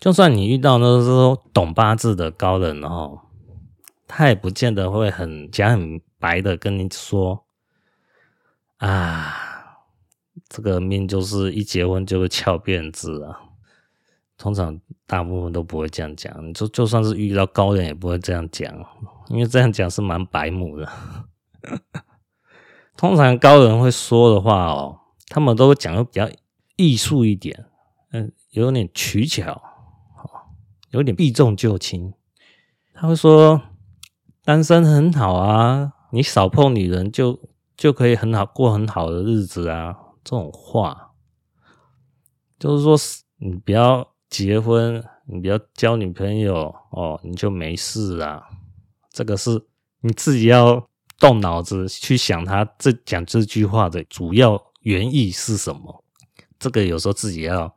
[0.00, 3.20] 就算你遇到那种懂八字的高人哦，
[4.06, 7.44] 他也不见得会很讲很白的跟你说
[8.78, 9.47] 啊，
[10.48, 13.40] 这个命就是一结婚就会翘辫子啊。
[14.36, 18.72] 通常大部分都不会这样讲，就就算是遇到高人也不会这样讲，
[19.28, 20.88] 因为这样讲是蛮白目的。
[22.96, 26.28] 通常高人会说的话哦，他们都讲的比较
[26.76, 27.66] 艺术一点，
[28.12, 29.62] 嗯，有点取巧。
[30.90, 32.14] 有点避重就轻，
[32.94, 33.60] 他会说
[34.42, 37.38] 单身很好啊，你少碰女人就
[37.76, 39.94] 就可以很好过很好的日子啊。
[40.24, 41.12] 这种话
[42.58, 42.96] 就是说，
[43.36, 48.42] 你不要结婚，你不要交女朋友哦，你就没事啊。
[49.10, 49.66] 这个是
[50.00, 56.04] 你自己要动脑子去想，他这讲这句话的主要原意是什么。
[56.58, 57.74] 这个有时候自己要。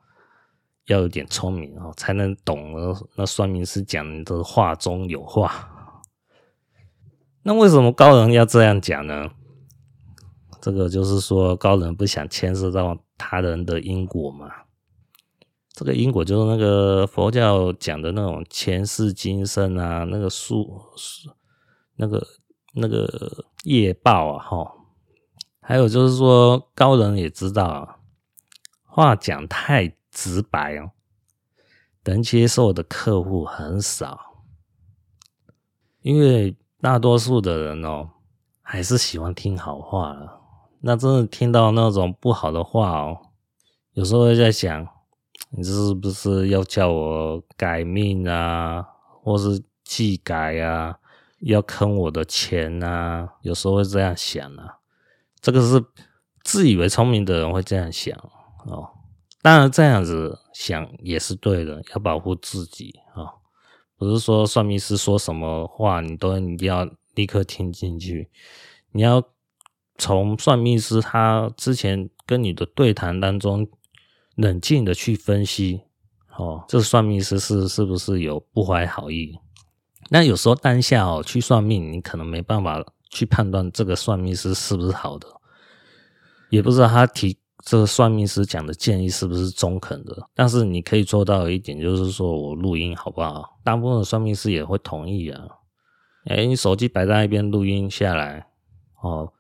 [0.86, 6.04] 要有点聪明哦，才能懂那那算命师讲的话中有话。
[7.44, 9.30] 那为什么高人要这样讲呢？
[10.62, 14.50] 这个就是说高人不想牵涉到他人的因果嘛。
[15.74, 20.82] 这个因果就是那个佛教讲的那种前世今生啊，那个树
[21.96, 22.26] 那个
[22.76, 24.74] 那个业报啊，哈。
[25.60, 28.00] 还有就是说高人也知道，
[28.84, 29.98] 话讲太。
[30.14, 30.92] 直白哦，
[32.04, 34.44] 能接受的客户很少，
[36.02, 38.10] 因为大多数的人哦，
[38.62, 40.41] 还是喜欢听好话了。
[40.82, 43.18] 那真的听到那种不好的话哦，
[43.94, 44.88] 有时候会在想，
[45.52, 48.82] 你这是不是要叫我改命啊，
[49.24, 50.98] 或是技改啊，
[51.42, 53.30] 要坑我的钱啊？
[53.42, 54.80] 有时候会这样想啊，
[55.40, 55.84] 这个是
[56.44, 58.18] 自以为聪明的人会这样想
[58.66, 58.90] 哦。
[59.44, 63.38] 当然，这样子想也是对的，要保护自己啊，
[63.98, 68.30] 不是说算命师说什么话你都一定要立刻听进去，
[68.92, 69.24] 你要
[70.02, 73.68] 从算命师他之前跟你的对谈当中
[74.36, 75.82] 冷静的去分析，
[76.36, 79.38] 哦，这算命师是是不是有不怀好意？
[80.10, 85.28] 那有时候当下哦去算命，你可能没办法去判断这个算命师是不是好的，
[86.50, 87.38] 也不知道他提。
[87.64, 90.18] 这个算命师讲的建议是不是中肯的？
[90.34, 93.60] 但是你可以做到一点，就是说我录音好不好？
[93.64, 95.40] 大部分的算命师也会同意啊。
[96.26, 98.48] 哎，你手机摆在那边录音下来
[99.04, 99.32] 哦。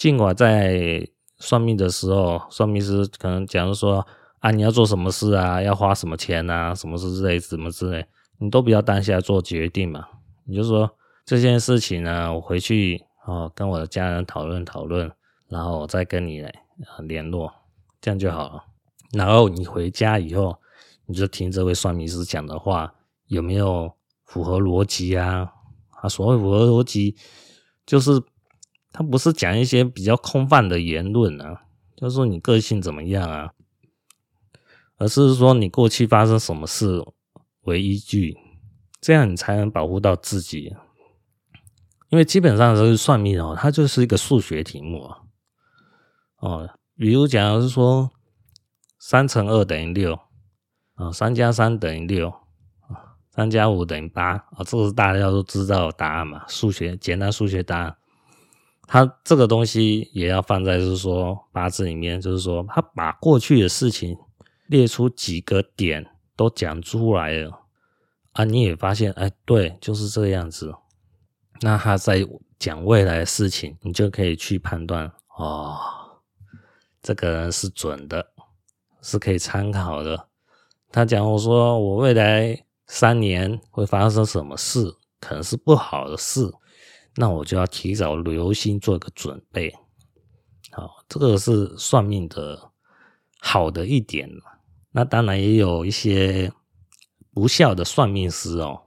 [0.00, 4.06] 尽管在算命的时候，算命师可能假如说
[4.38, 8.06] 啊，你要做什么事啊，要花什么钱啊，什么事之类，什么之类，
[8.38, 10.08] 你都不要当下做决定嘛。
[10.46, 10.90] 你就说
[11.26, 15.12] 这件事情呢，我回去哦，跟我的家人讨论讨论，
[15.50, 16.50] 然后我再跟你来
[17.06, 17.52] 联络。
[18.00, 18.64] 这样就好了。
[19.12, 20.56] 然后你回家以后，
[21.04, 22.94] 你就听这位算命师讲的话
[23.26, 23.92] 有没有
[24.24, 25.52] 符合逻辑啊？
[26.00, 27.14] 啊，所谓符合逻辑，
[27.84, 28.12] 就是
[28.92, 31.62] 他不是讲一些比较空泛的言论啊，
[31.96, 33.52] 就是说你个性怎么样啊，
[34.96, 37.04] 而是说你过去发生什么事
[37.62, 38.36] 为依据，
[39.00, 40.74] 这样你才能保护到自己。
[42.08, 45.18] 因为基本上都是算命哦，它就是一个数学题目啊，
[46.38, 46.70] 哦。
[46.96, 48.10] 比如讲是说，
[48.98, 50.18] 三乘二等于六
[50.96, 56.44] 啊，三加三等于六啊，三加五等于八啊，这是大家都知道答案嘛？
[56.46, 57.96] 数学简单数学答案，
[58.92, 64.18] 他这个东西也要放在就是说八字里面，就是说他把过去的事情
[64.66, 67.60] 列出几个点都讲出来了
[68.32, 70.74] 啊，你也发现哎，对，就是这个样子。
[71.60, 72.26] 那他在
[72.58, 75.78] 讲未来的事情，你就可以去判断哦。
[77.00, 78.32] 这个人是准的，
[79.02, 80.26] 是可以参考的。
[80.90, 86.50] 他讲我说我未来三年会发生什么事，可能是不好的事，
[87.16, 89.74] 那我就要提早留心做一个准备。
[90.70, 92.70] 好，这个是算命的
[93.40, 94.30] 好的一点。
[94.92, 96.52] 那当然也有一些
[97.32, 98.82] 不孝的算命师哦，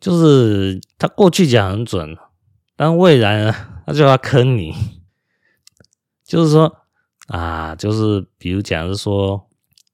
[0.00, 2.16] 就是他过去讲很准，
[2.76, 3.54] 但未来呢，
[3.86, 4.74] 他就要坑你。
[6.24, 6.76] 就是说
[7.28, 9.48] 啊，就是比如讲是说，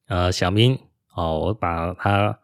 [0.06, 0.78] 呃，小明
[1.14, 2.38] 哦，我把他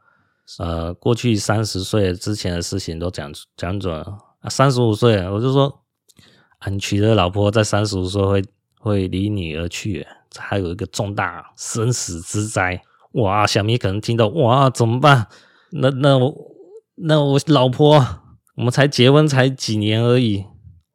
[0.59, 4.18] 呃，过去三十岁之前的事情都讲讲准了
[4.49, 5.83] 啊，三十五岁我就说，
[6.61, 8.43] 啊，你娶的老婆在三十五岁会
[8.81, 12.83] 会离你而去，这还有一个重大生死之灾，
[13.13, 13.47] 哇！
[13.47, 15.27] 小咪可能听到哇，怎么办？
[15.73, 16.35] 那那我
[16.95, 18.03] 那我老婆，
[18.57, 20.47] 我们才结婚才几年而已。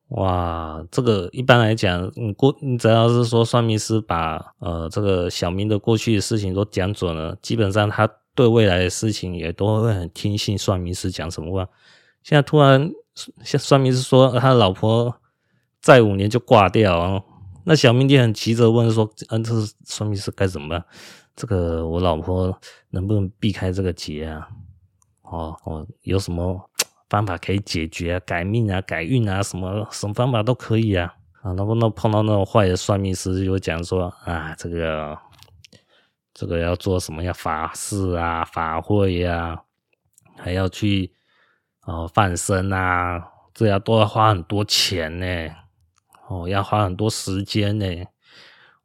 [0.10, 11.70] 哇，这个一般来讲，你过你只要是说算命师把呃这个小明的过去的事情都讲准了，基本上他对未来的事情也都会很听信算命师讲什么话。
[12.24, 15.16] 现在突然算算命师说他老婆
[15.82, 17.24] 再五年就挂掉，
[17.64, 20.84] 那小明就很急着问说：“嗯、这是算命师该怎么办？
[21.36, 22.58] 这个我老婆
[22.90, 24.48] 能不能避开这个劫啊？
[25.22, 26.70] 哦哦，有什么？”
[27.10, 31.52] 方法可以解决啊，改命啊，改运啊，什么什么方法都可以啊啊！
[31.52, 35.16] 能不能碰到那种坏的算命师，就讲说啊，这个
[36.34, 37.32] 这个要做什么呀？
[37.32, 39.62] 法事啊，法会呀、
[40.38, 41.14] 还要去
[41.86, 43.22] 哦放生啊，
[43.54, 45.26] 这要都要花很多钱呢，
[46.28, 47.86] 哦，要花很多时间呢。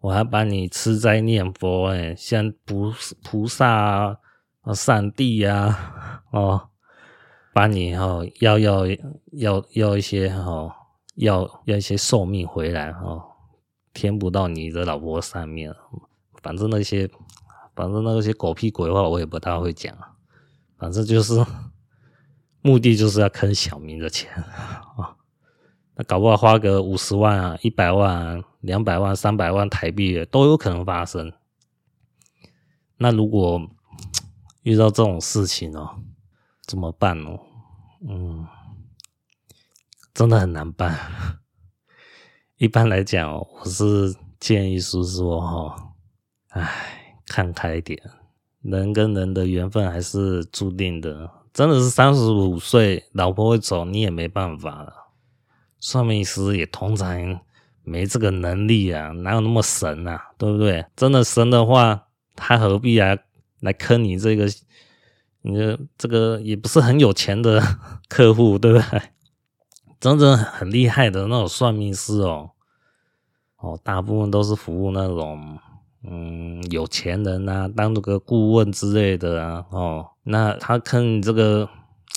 [0.01, 4.17] 我还帮你吃斋念佛哎，像菩菩萨啊，
[4.75, 6.69] 上帝呀、啊，哦。
[7.55, 8.87] 帮你哈要要
[9.33, 10.73] 要要一些哈
[11.17, 13.21] 要要一些寿命回来哈，
[13.93, 15.75] 填补到你的老婆上面。
[16.41, 17.11] 反正那些
[17.75, 19.93] 反正那些狗屁鬼话我也不大会讲，
[20.79, 21.45] 反正就是
[22.69, 25.17] 目的就是要坑小明的钱啊。
[25.97, 31.33] 那搞不好花个五十万啊、一百万啊、两百万、三百万台币都有可能发生。
[32.99, 33.59] 那如果
[34.65, 36.03] 遇到这种事情哦，
[36.67, 37.31] 怎么办呢？
[38.07, 38.47] 嗯，
[40.13, 40.95] 真的很难办。
[42.59, 45.95] 一般来讲，我是建议是说，哈，
[46.51, 47.99] 哎，看开一点，
[48.61, 51.38] 人跟人的缘分还是注定的。
[51.53, 54.93] 真的是三十五岁，老婆会走，你也没办法了。
[55.81, 57.41] 算命师也通常
[57.83, 60.33] 没这个能力啊，哪有那么神啊？
[60.37, 60.85] 对不对？
[60.97, 63.19] 真的神的话，他何必来
[63.61, 64.47] 来坑你这个？
[65.41, 67.63] 你的这个也不是很有钱的
[68.09, 69.03] 客户，对不对？
[70.01, 72.51] 真正很厉害的那种算命师哦，
[73.59, 75.59] 哦，大部分都是服务那种
[76.11, 81.69] 嗯有钱人啊，当这个顾问之类的啊，哦，那他坑你这个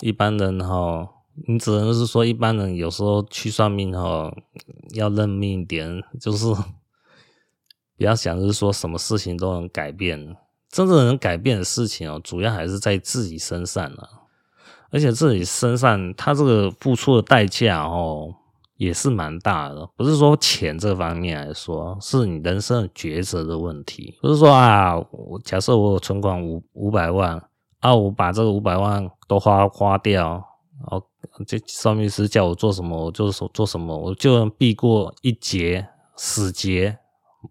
[0.01, 1.09] 一般人哈、哦，
[1.47, 4.37] 你只能是说一般人有时候去算命哈、哦，
[4.95, 6.45] 要认命一点，就是
[7.97, 10.35] 不要想着说什么事情都能改变。
[10.69, 14.07] 真正能改变的事情哦，主要还是在自己身上啊，
[14.89, 18.33] 而且自己身上他这个付出的代价哦，
[18.81, 19.87] 也是蛮大的。
[19.95, 24.17] 不是说钱这方面来说，是你人生抉择的问题。
[24.21, 27.41] 不是说啊，我假设我有存款五五百万
[27.79, 30.43] 啊，我把这个五百万都花花掉，
[30.87, 31.03] 哦，
[31.45, 36.97] 这算命师叫我做什么，我就说做什么，我就能避过一劫死劫，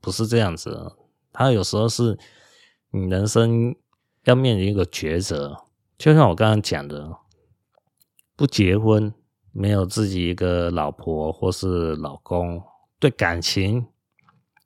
[0.00, 0.96] 不是这样子。
[1.32, 2.18] 他有时候是。
[2.92, 3.76] 你人生
[4.24, 5.56] 要面临一个抉择，
[5.96, 7.08] 就像我刚刚讲的，
[8.34, 9.14] 不结婚，
[9.52, 12.62] 没有自己一个老婆或是老公，
[12.98, 13.86] 对感情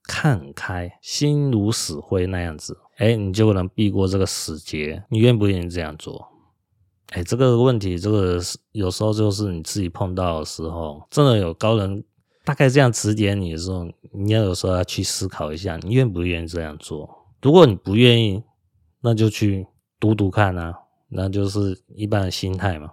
[0.03, 5.03] 看开，心如死灰那样子，哎，你就能避过这个死劫。
[5.09, 6.29] 你愿不愿意这样做？
[7.13, 8.41] 哎，这个问题，这个
[8.73, 12.05] 有时候就是你自己碰到的时候，真的有高人
[12.45, 17.09] 大概这样指点你的时候，你要有时候要去思考一下，你愿不愿意这样做？
[17.41, 18.43] 如果你不愿意，
[19.01, 19.67] 那就去
[20.01, 20.75] 赌赌看啊，
[21.09, 22.91] 那就是一般的心态嘛。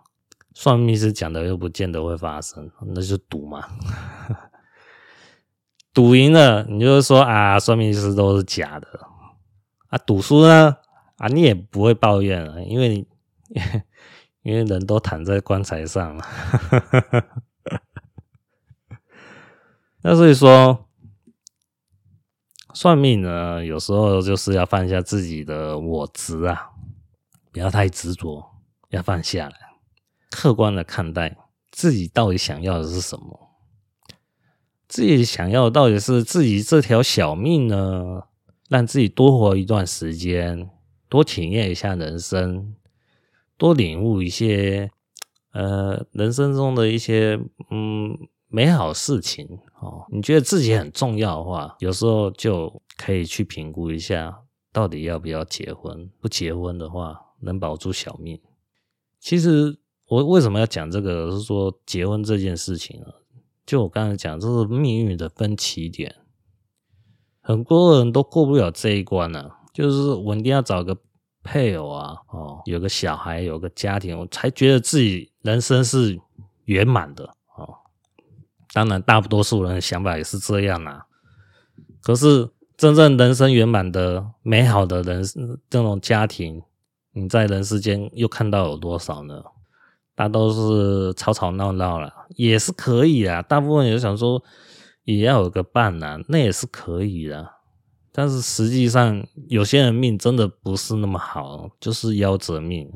[0.53, 3.67] 算命师讲的又不见得会发生，那就赌嘛。
[5.93, 8.87] 赌赢了，你就说啊，算命师都是假的
[9.87, 9.97] 啊。
[9.99, 10.77] 赌输呢，
[11.17, 13.07] 啊，你也不会抱怨了，因为你
[14.43, 16.25] 因为人都躺在棺材上嘛。
[20.03, 20.87] 那所以说。
[22.73, 26.69] 算命呢，有时候就是要放下自己的我执啊，
[27.51, 28.49] 不要太执着，
[28.91, 29.57] 要放下来，
[30.31, 31.37] 客观的看待
[31.69, 33.51] 自己到底想要的是什么。
[34.87, 38.23] 自己想要的到底是自己这条小命呢，
[38.67, 40.67] 让自己多活一段时间，
[41.07, 42.75] 多体验一下人生，
[43.57, 44.89] 多领悟一些
[45.51, 48.17] 呃人生中的一些嗯。
[48.53, 49.47] 美好事情
[49.79, 54.41] 哦，你觉得自己很重要的话，有时候就可以去评估一下，
[54.73, 56.11] 到底要不要结婚。
[56.19, 58.41] 不结婚的话，能保住小命。
[59.21, 59.79] 其实
[60.11, 61.31] 我为什么要讲这个？
[61.31, 63.07] 是说结婚这件事情啊，
[63.65, 66.13] 就我刚才讲，这是命运的分歧点，
[67.39, 70.97] 很多人都过不了这一关呢、就是我一定要找个
[71.41, 76.19] 配偶啊，哦，有个小孩，有个家庭，我才觉得自己人生是
[76.65, 77.23] 圆满的
[77.55, 77.73] 哦。
[78.73, 81.05] 当然，大多数人的想法也是这样啊。
[82.01, 85.23] 可是，真正人生圆满的、美好的人
[85.69, 86.61] 这种家庭，
[87.13, 89.41] 你在人世间又看到有多少呢？
[90.15, 93.41] 大都是吵吵闹闹了，也是可以啊。
[93.41, 94.43] 大部分人想说，
[95.03, 97.49] 也要有个伴呐、啊，那也是可以的。
[98.11, 102.91] 但是实际上，有些人命真的不是那么好，就是夭折命。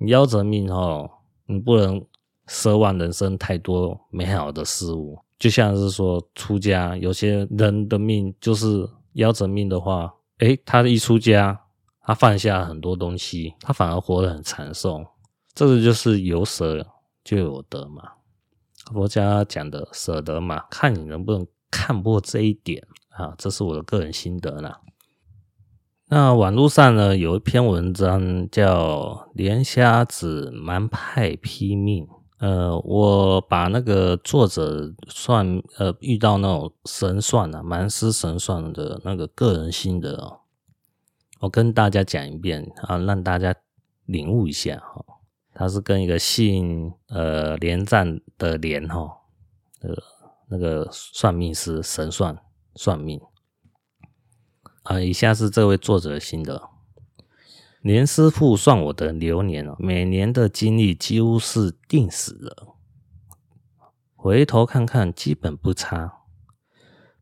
[0.00, 1.10] 夭折命哦，
[1.46, 2.02] 你不能
[2.46, 5.18] 奢望人生太多美好的事物。
[5.38, 11.60] 就像是说出家，有些人的命就是夭折命的话，诶，他一出家，
[12.02, 15.04] 他放下很多东西，他反而活得很长寿。
[15.54, 16.86] 这个就是有舍
[17.22, 18.12] 就有得嘛，
[18.92, 22.86] 佛家讲的舍得嘛，看你能不能看破这一点。
[23.10, 24.80] 啊，这是我的个人心得啦。
[26.06, 32.06] 那网络上呢，有一篇文章叫《莲虾子蛮派批命》。
[32.38, 40.40] 呃，我把那个作者算呃遇到那种神算啊，蛮师神算的那个个人心得哦，
[41.40, 43.54] 我跟大家讲一遍啊，让大家
[44.06, 45.04] 领悟一下哈。
[45.60, 48.96] 他是跟一个姓呃连战的连哈，
[49.82, 49.94] 呃
[50.48, 52.38] 那个算命师神算。
[52.76, 53.20] 算命
[54.84, 54.98] 啊！
[55.00, 56.70] 以下是这位作者的心得：
[57.82, 62.76] 连师傅算我的流年，每年的经历几乎是定死了。
[64.14, 66.20] 回头看看，基本不差。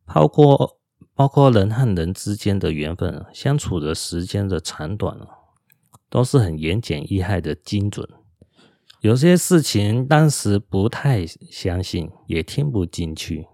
[0.04, 0.78] 包括
[1.14, 5.18] 包括人和人之间的缘分，相处的时间的长短，
[6.10, 8.06] 都是很言简意赅的精准。
[9.00, 13.46] 有些事情当时不太相信，也听不进去。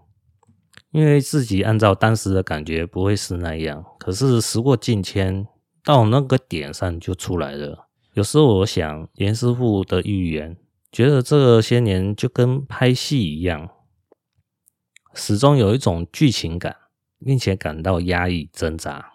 [0.90, 5.46] 因为自己按照当时的感觉不会是那样，可是时过境迁，
[5.82, 7.88] 到那个点上就出来了。
[8.12, 10.56] 有时候我想，严师傅的预言，
[10.92, 13.68] 觉得这些年就跟拍戏一样，
[15.12, 16.76] 始终有一种剧情感，
[17.24, 19.14] 并且感到压抑挣扎。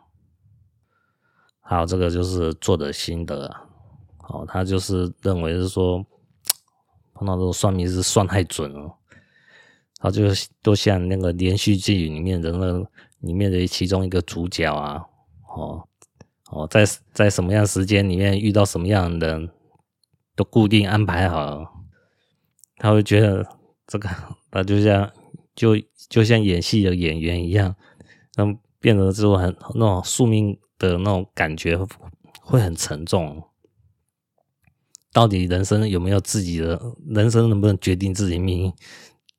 [1.61, 3.65] 好，这个就是做的心得啊。
[4.17, 6.05] 好，他就是认为是说，
[7.19, 8.79] 碰到这种算命是算太准了。
[10.01, 10.23] 然后就
[10.63, 12.79] 都像那个连续剧里面的那
[13.19, 15.03] 里面的其中一个主角啊，
[15.53, 15.85] 哦
[16.51, 19.49] 哦，在在什么样时间里面遇到什么样的人，
[20.37, 21.69] 都固定安排好了，
[22.77, 23.45] 他会觉得
[23.87, 24.09] 这个
[24.49, 25.11] 他就像
[25.53, 25.75] 就
[26.07, 27.75] 就像演戏的演员一样，
[28.35, 31.77] 那变得之后很那种宿命的那种感觉
[32.41, 33.43] 会很沉重。
[35.11, 38.73] 到底人生有没有自己的人生，能不能决定自己命运？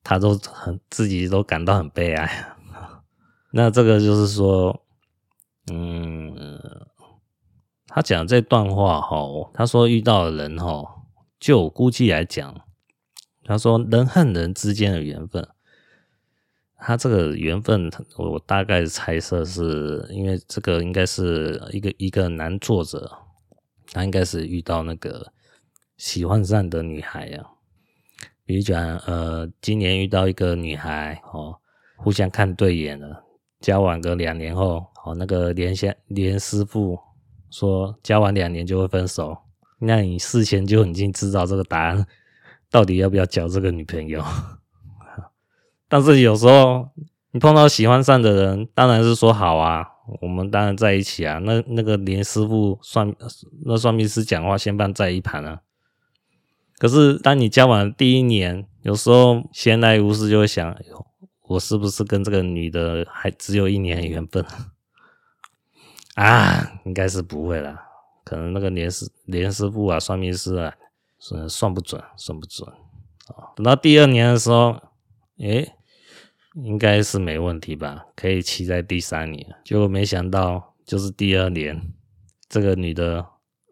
[0.03, 2.57] 他都很自己都感到很悲哀，
[3.53, 4.83] 那这个就是说，
[5.71, 6.35] 嗯，
[7.87, 9.19] 他讲这段话哈，
[9.53, 11.05] 他说遇到的人哈，
[11.39, 12.63] 就我估计来讲，
[13.45, 15.47] 他说人和人之间的缘分，
[16.79, 23.19] 他这个缘分，我大概猜测是因为这个应该是一个一个男作者，
[23.93, 25.31] 他应该是遇到那个
[26.01, 27.45] 喜欢上的女孩呀。
[28.47, 31.55] 比如讲，呃，今年遇到一个女孩，哦，
[31.99, 33.23] 互相看对眼了，
[33.61, 36.99] 交往个两年后，哦，那个连先连师傅
[37.51, 39.37] 说交往两年就会分手，
[39.79, 42.07] 那你事前就已经知道这个答案，
[42.71, 44.25] 到底要不要交这个女朋友？
[45.87, 46.89] 但是有时候
[47.33, 49.87] 你碰到喜欢上的人，当然是说好啊，
[50.23, 51.39] 我们当然在一起啊。
[51.41, 53.15] 那那个连师傅算
[53.67, 55.61] 那算命师讲话先放在一旁啊。
[56.81, 61.07] 可是，当你交往第一年，有时候闲来无事就会想：哎呦，
[61.43, 64.43] 我是不是跟这个女的还只有一年缘分？
[66.17, 67.79] 啊，应该是不会啦。
[68.25, 70.75] 可能那个连师连师傅啊，算命师啊，
[71.19, 72.67] 算算不准，算不准
[73.29, 73.53] 啊。
[73.55, 74.75] 等到第二年的时候，
[75.37, 75.71] 诶，
[76.55, 78.07] 应该是没问题吧？
[78.17, 79.47] 可以期待第三年。
[79.67, 81.93] 结果没想到，就是第二年，
[82.49, 83.27] 这个女的。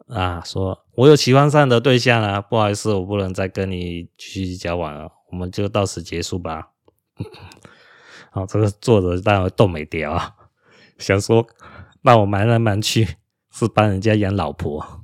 [0.08, 6.70] 啊，说我有喜欢上的对象了，不好意思，我不能再跟你继续交往了，我们就到此结束吧。
[8.32, 10.34] 好，这个作者当然动没掉啊，
[10.98, 11.46] 想说
[12.00, 13.16] 让我瞒来瞒去，
[13.50, 15.02] 是帮人家养老婆，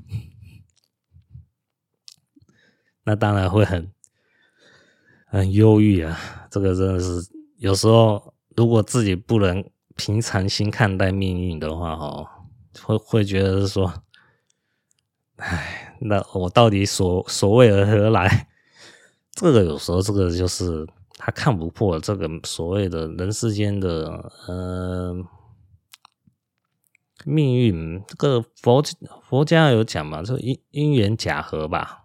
[3.05, 3.93] 那当然会很
[5.27, 6.19] 很忧郁啊。
[6.51, 9.63] 这个真的是有时候，如果自己不能
[9.97, 12.27] 平常心看待命运的话，哦，
[12.83, 14.04] 会会觉得是说。
[15.37, 18.49] 唉，那我到底所所谓而何来？
[19.33, 25.27] 这个有时候，这个就是他看不破这个所谓的人世间的，嗯、呃，
[27.25, 28.83] 命运这个佛
[29.29, 32.03] 佛家有讲嘛，就因因缘假合吧。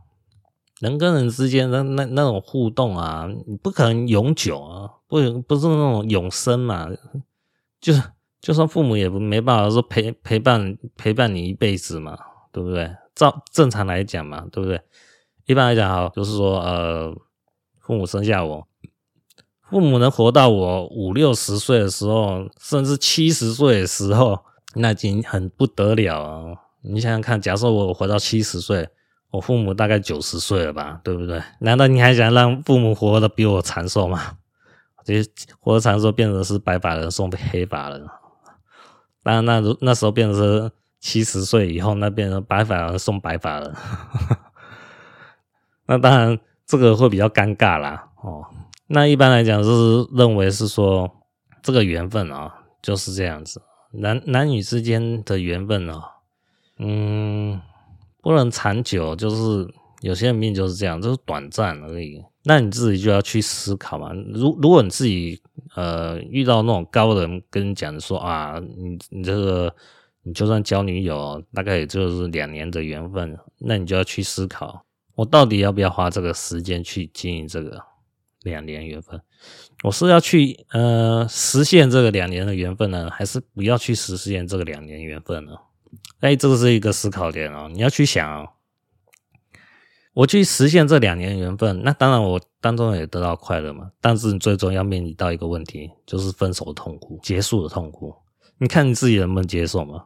[0.79, 3.29] 人跟人之间的那那种互动啊，
[3.61, 6.89] 不可能永久啊，不不是那种永生嘛。
[7.81, 8.01] 就是
[8.41, 12.17] 就算父母也不没办法说陪陪伴陪伴你一辈子嘛，
[12.51, 12.89] 对不对？
[13.19, 14.81] 照正常来讲嘛，对不对？
[15.45, 17.13] 一般来讲哈，就是说呃，
[17.81, 18.65] 父母生下我，
[19.69, 24.39] 父母能活到我五六十岁的时候，甚至七十岁的时候，
[24.75, 26.57] 那已经很不得了。
[26.81, 28.87] 你想想看，假设我活到七十岁。
[29.31, 31.39] 我父母大概九十岁了吧，对不对？
[31.59, 34.37] 难道你还想让父母活得比我长寿吗？
[35.05, 35.23] 这
[35.59, 38.07] 活得长寿变成是白发人送黑发人，
[39.21, 43.73] 当然那那时候变成是七十岁以后，那变成白发人送白发人，
[45.87, 48.09] 那当然这个会比较尴尬啦。
[48.23, 48.45] 哦，
[48.87, 49.69] 那一般来讲是
[50.13, 51.09] 认为是说
[51.61, 56.03] 这个缘分啊就是这样子，男男女之间的缘分啊，
[56.77, 57.61] 嗯。
[58.21, 59.65] 不能长久，就是
[60.01, 62.21] 有些人命就是这样，就是短暂而已。
[62.43, 64.11] 那你自己就要去思考嘛。
[64.33, 65.41] 如如果你自己
[65.73, 69.73] 呃遇到那种高人跟你讲说啊，你你这个
[70.29, 77.81] 你就算交女友，大概也就是两年的缘分，那你就要去思考，我到底要不要花这个时间去经营这个
[78.43, 79.19] 两年缘分？
[79.83, 85.53] 我是要去呃实现这个两年的缘分呢，还是不要去实现这个两年缘分呢？
[86.19, 88.47] 哎，这个是一个思考点哦，你要去想。
[90.13, 93.89] 我去实现这两年缘分，那当然我当中也得到快乐嘛。
[94.01, 98.13] 但是你最终要面临到一个问题，就是分手的痛苦、结束的痛苦。
[98.57, 100.03] 你看你自己能不能接受嘛？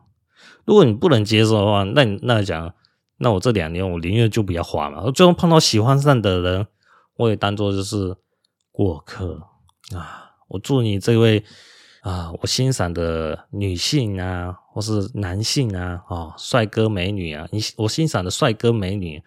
[0.65, 2.73] 如果你不能接受的话，那你那讲，
[3.17, 5.09] 那我这两年我宁愿就不要花嘛。
[5.11, 6.67] 最后碰到喜欢上的人，
[7.15, 8.15] 我也当做就是
[8.71, 9.47] 过客
[9.95, 10.31] 啊。
[10.47, 11.43] 我祝你这位。
[12.03, 19.23] 啊，我欣赏的女性啊，或是男性啊，哦，帅哥美女啊，你我欣赏的帅哥美女，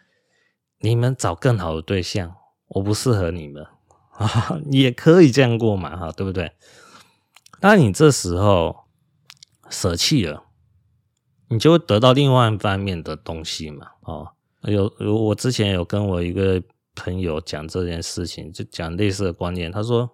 [0.81, 2.35] 你们找更好的对象，
[2.69, 3.67] 我不适合你们
[4.19, 6.53] 啊， 也可以这样过嘛，哈，对不对？
[7.61, 8.77] 当你这时候
[9.71, 10.45] 舍弃了，
[11.49, 14.29] 你就会得到另外一方面的东西嘛，哦，
[14.63, 16.63] 有有，我之前有跟我一个
[16.95, 20.11] 朋友讲这件事情，就讲类似的观念，他说。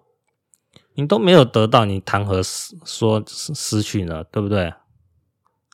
[0.95, 4.23] 你都没有得到，你谈何说失去呢？
[4.25, 4.71] 对不对？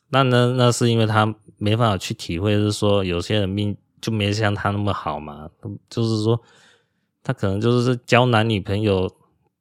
[0.08, 1.26] 那那那是因为他
[1.58, 5.50] 没办法去体会，是说有些人命就没像他那么好嘛。
[5.90, 6.40] 就是说，
[7.22, 9.14] 他可能就是交男女朋友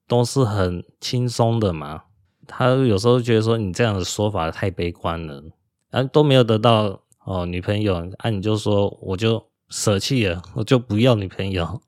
[0.07, 2.03] 都是很轻松的嘛。
[2.47, 5.43] 他有时候觉得说你这样的说法太悲观了，
[5.91, 11.81] 啊，都没有得到哦女朋友，啊，你就说我就舍弃了，我就不要女朋友。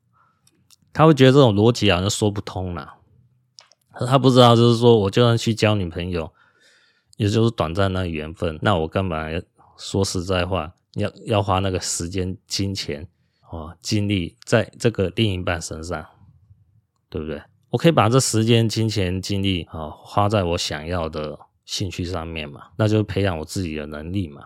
[0.93, 2.95] 他会觉得这种逻辑好像说不通了。
[4.08, 6.34] 他不知道，就是说，我就算去交女朋友，
[7.18, 9.41] 也就是短暂那缘分，那我干嘛要
[9.78, 13.08] 说实在话，要要花那个时间、金钱、
[13.49, 16.06] 哦精力在这个另一半身上，
[17.10, 17.41] 对不对？
[17.70, 24.43] 我可以把这时间、金钱、精力啊、哦、花在我想要的兴趣上面嘛，那就培养我自己的能力嘛，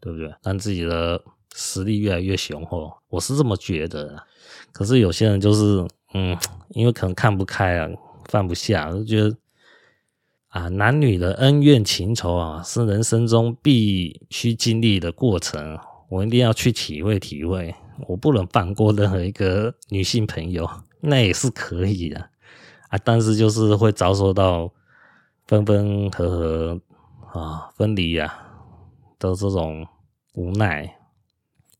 [0.00, 0.32] 对不对？
[0.42, 1.22] 让自己的
[1.54, 4.22] 实力越来越雄厚，我是这么觉得。
[4.72, 6.36] 可是有些人就是，嗯，
[6.70, 7.88] 因为可能看不开啊。
[8.30, 9.34] 放不下，就觉得
[10.48, 15.78] 啊，男女的恩怨情仇啊，是人生中必须经历的过程，
[16.10, 17.74] 我一定要去体会体会。
[18.06, 20.68] 我不能放过任何一个女性朋友，
[21.00, 22.20] 那也是可以的
[22.90, 24.70] 啊，但是就是会遭受到
[25.48, 26.80] 分分合合
[27.32, 28.32] 啊、分离啊
[29.18, 29.88] 的这种
[30.34, 30.96] 无奈。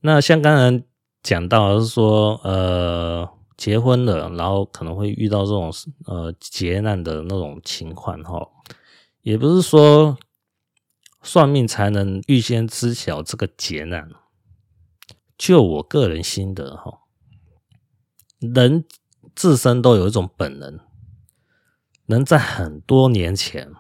[0.01, 0.85] 那像刚才
[1.23, 3.29] 讲到是说，呃。
[3.59, 5.73] 结婚了，然后可能会遇到这种
[6.07, 8.49] 呃劫难的那种情况哈，
[9.23, 10.17] 也不是说
[11.25, 14.09] 算命才能预先知晓这个劫难。
[15.37, 17.01] 就我个人心得哈，
[18.39, 18.85] 人
[19.35, 20.79] 自身都有一种本能，
[22.11, 23.71] 能在很多年前，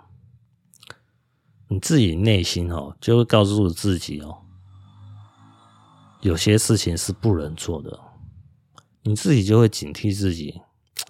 [1.69, 4.37] 你自己内心哦就会告诉自己哦，
[6.21, 7.99] 有些事情是不能做的。
[9.03, 10.61] 你自己就会警惕自己，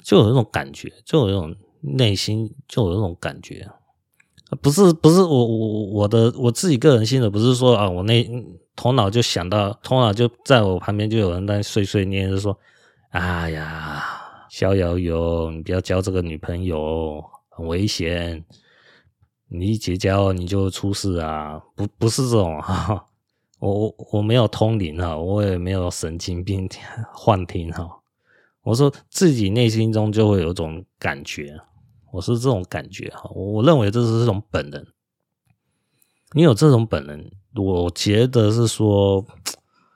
[0.04, 3.68] 就有那种感觉，就有那种内心就有那种感觉，
[4.62, 8.24] 不是不是我我我的我自己个人心的，不是说啊，我那
[8.76, 12.56] 头脑就想到，头脑就在我旁边就有人在碎碎念，就说，
[13.10, 14.17] 哎呀，
[14.58, 18.44] 逍遥游，你不要交这个女朋友，很危险，
[19.46, 23.06] 你一结交你就出事啊，不不是这种 哈。
[23.60, 26.68] 我我没有通灵哈，我也没有神经病
[27.14, 27.88] 幻听哈。
[28.64, 31.56] 我说自己内心中就会有种感觉，
[32.10, 33.30] 我是这种感觉哈。
[33.32, 34.84] 我认为这是这种本能。
[36.32, 39.24] 你有这种本能，我觉得是说，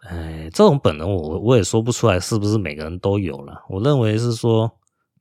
[0.03, 3.62] 哎，这种本能我我也说不出来是不是每个人都有了。
[3.68, 4.70] 我认为是说，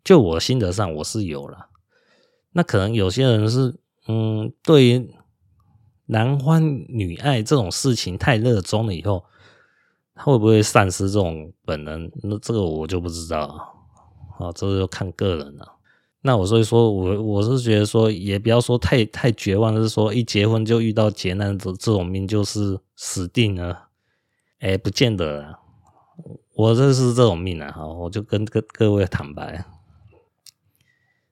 [0.03, 1.67] 就我心得上我是有了。
[2.53, 5.09] 那可能有些人是，嗯，对于
[6.07, 9.23] 男欢女爱这种事情太热衷了以后，
[10.15, 12.11] 他会不会丧失这种本能？
[12.23, 13.53] 那这个我就不知道了。
[14.39, 15.75] 啊，这就看个人了。
[16.23, 23.90] 那我所以说我我是觉得说，也不要说太太绝望，就是说一结婚就遇到劫难的这种命就是死定了。
[24.62, 25.59] 哎，不见得啦，
[26.55, 27.72] 我这是这种命啊。
[27.72, 29.66] 哈，我就跟各各位坦白。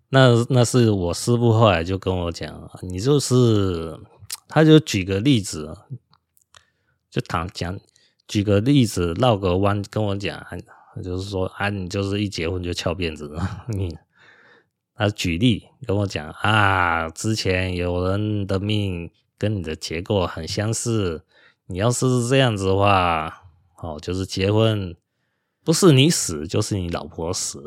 [0.09, 3.99] 那那是我师傅后来就跟我讲，你就是，
[4.47, 5.77] 他就举个例子，
[7.11, 7.79] 就讲讲，
[8.27, 10.43] 举个例子绕个弯跟我讲，
[11.03, 13.95] 就是说啊，你就是一结婚就翘辫子，你，
[14.95, 21.23] 他举例跟我讲啊，之前有人的命跟你的结构很相似，
[21.71, 23.43] 你要是这样子的话，
[23.77, 24.95] 哦，就是结婚
[25.63, 27.63] 不是你死就是你老婆死。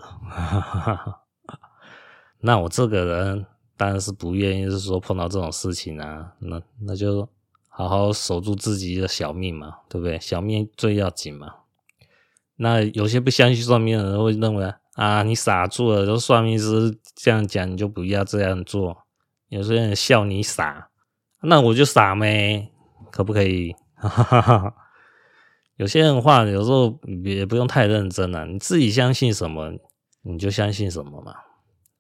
[2.45, 3.47] 那我这个人
[3.77, 7.29] 当然是不愿意，是说碰到这种事情啊，那那就
[7.69, 10.19] 好好守住自己的小命嘛，对不对？
[10.19, 11.55] 小命最要紧嘛。
[12.57, 19.05] 那有些不相信算命的人会认为啊，你傻住了，就算命师这样讲，你就不要这样做。
[19.49, 20.91] 有些人笑你傻，
[21.43, 22.69] 那我就傻呗，
[23.13, 23.77] 可不可以？
[24.09, 24.75] 哈哈哈。
[25.77, 29.73] 有些人话有时候也不用太认真了，你自己相信什么，
[30.23, 31.35] 你就相信什么嘛。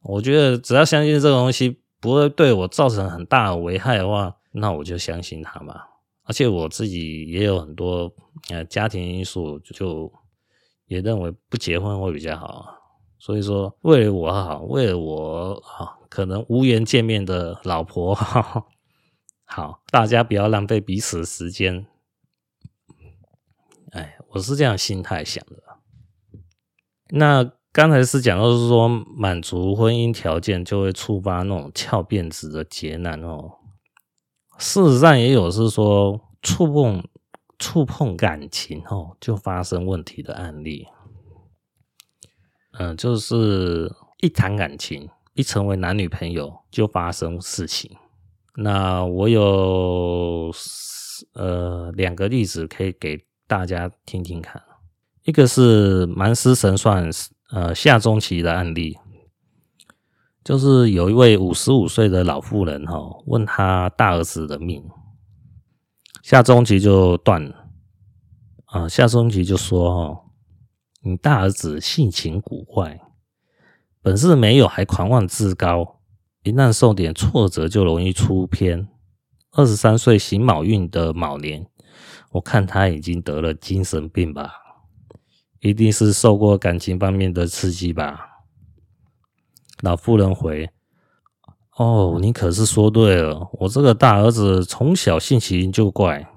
[0.02, 5.80] 我觉得只要相信这个东西不会对我造成很大的危害的话，那我就相信它嘛。
[6.24, 8.12] 而且我自己也有很多
[8.50, 10.12] 呃家庭因素，就
[10.86, 12.78] 也认为不结婚会比较好。
[13.18, 18.68] 所以说，为了我好，为了我好，可能无缘见面的老婆好，
[19.44, 21.86] 好，大家不要浪费彼此时间。
[24.32, 25.62] 我是这样心态想的。
[27.10, 27.52] 那。
[27.74, 33.50] 刚才是讲到是说满足婚姻条件就会触发那种翘辫子的劫难哦。
[34.58, 37.02] 事实上也有是说触碰
[37.58, 40.86] 触碰感情哦就发生问题的案例。
[42.72, 47.96] 嗯，就是一谈感情，一成为男女朋友就发生事情。
[48.56, 50.52] 那我有
[51.32, 54.62] 呃两个例子可以给大家听听看。
[55.24, 57.10] 一个是蛮司神算。
[57.50, 58.96] 呃，夏中期的案例，
[60.42, 64.82] 就是有一位五十五岁的老妇人哈，问他大儿子的命，
[66.22, 67.66] 夏中期就断了。
[68.64, 70.22] 啊，夏中期就说哈，
[71.02, 73.02] 你大儿子性情古怪，
[74.00, 76.00] 本事没有，还狂妄自高，
[76.42, 78.88] 一旦受点挫折就容易出偏。
[79.50, 81.66] 二十三岁行卯运的卯年，
[82.32, 84.52] 我看他已经得了精神病吧。
[85.60, 88.42] 一定是受过感情方面的刺激吧？
[89.80, 90.68] 老妇人回
[91.78, 93.48] ：“哦，你可是说对了。
[93.52, 96.28] 我这个大儿子从小性情就怪。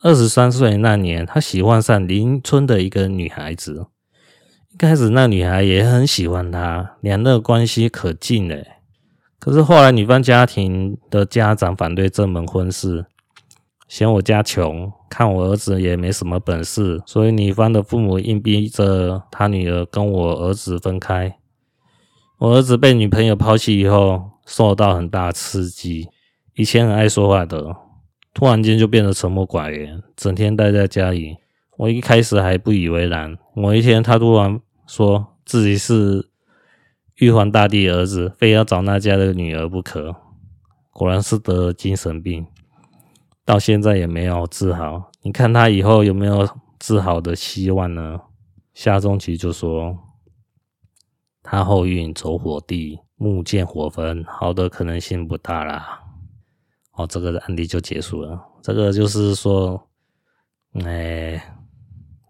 [0.00, 3.86] 二十三岁那年，他喜欢上邻村的一个女孩子。
[4.70, 8.66] 一开始，那女孩也很喜欢他，两人的关系可近嘞。
[9.38, 13.06] 可是后来，女方家庭的家长反对这门婚事。”
[13.88, 21.36] 嫌我家穷，看我儿子也没什么本事，所以女方的父母硬逼着他女儿跟我儿子分开。
[22.38, 26.08] 我儿子被女朋友抛弃以后，受到很大刺激。
[26.54, 27.74] 以前很爱说话的，
[28.34, 31.38] 突然间就变得沉默寡言，整天待在家里。
[31.78, 33.38] 我一开始还不以为然。
[33.54, 36.28] 某一天，他突然说自己是
[37.16, 40.14] 玉皇大帝儿子，非要找那家的女儿不可。
[40.92, 42.46] 果然是得了精神病。
[43.48, 46.46] 到现在也没有治好，你看他以后有没有
[46.78, 48.20] 治好的希望呢？
[48.74, 49.98] 夏中奇就说
[51.42, 55.98] 他后运走火地，木见火焚，好的可能性不大啦。
[56.92, 58.38] 哦，这个案例就结束了。
[58.60, 59.88] 这个就是说，
[60.84, 61.42] 哎，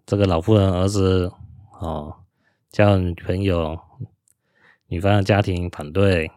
[0.07, 1.33] 这个老妇人儿子
[1.81, 2.15] 哦，
[2.71, 3.77] 交女朋友，
[4.87, 6.31] 女方的家庭反对。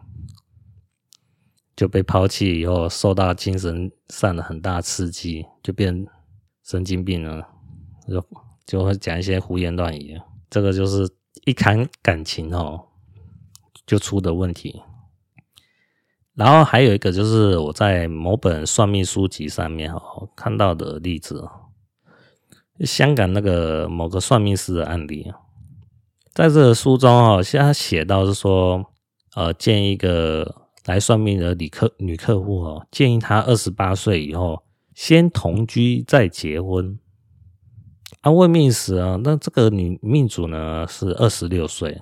[1.82, 6.06] 就被抛弃以后，受到精神上的很大刺激，就变
[6.62, 7.44] 神经病了，
[8.06, 8.24] 就
[8.64, 10.16] 就会讲一些胡言乱语。
[10.48, 11.10] 这个就是
[11.44, 12.86] 一谈感情哦，
[13.84, 14.80] 就出的问题。
[16.34, 21.48] 然后还有一个就是我在某本算命书籍上面哦看到的例子，
[22.84, 25.32] 香港那个某个算命师的案例，
[26.32, 28.92] 在这个书中哦，现在写到是说，
[29.34, 30.61] 呃，见一个。
[30.86, 34.64] 来算命的女客女客户哦，建议她二十八岁以后
[34.94, 36.98] 先同居再结婚。
[38.20, 42.00] 啊，问命时啊，那这个女命主呢是二十六岁。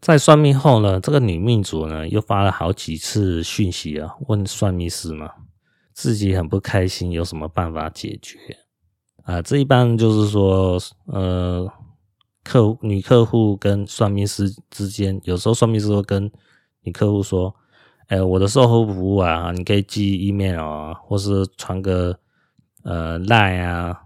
[0.00, 5.28] 在算命后呢，这个女命主呢又发了好几次讯息啊，问算命师嘛，
[5.92, 8.38] 自己很不开心，有什么办法解决
[9.24, 9.42] 啊？
[9.42, 11.68] 这一般就是说，呃，
[12.44, 16.30] 客女客户跟算命师之间，有时候算命师会跟
[16.88, 17.54] 女客户说
[18.08, 22.18] ：“哎，我的售后服务啊，你可以寄 email 啊，或是传个
[22.82, 24.02] 呃 line 啊，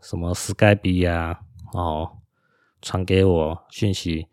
[0.00, 1.38] 什么 Skype 啊，
[1.74, 2.10] 哦，
[2.80, 4.26] 传给我讯息。”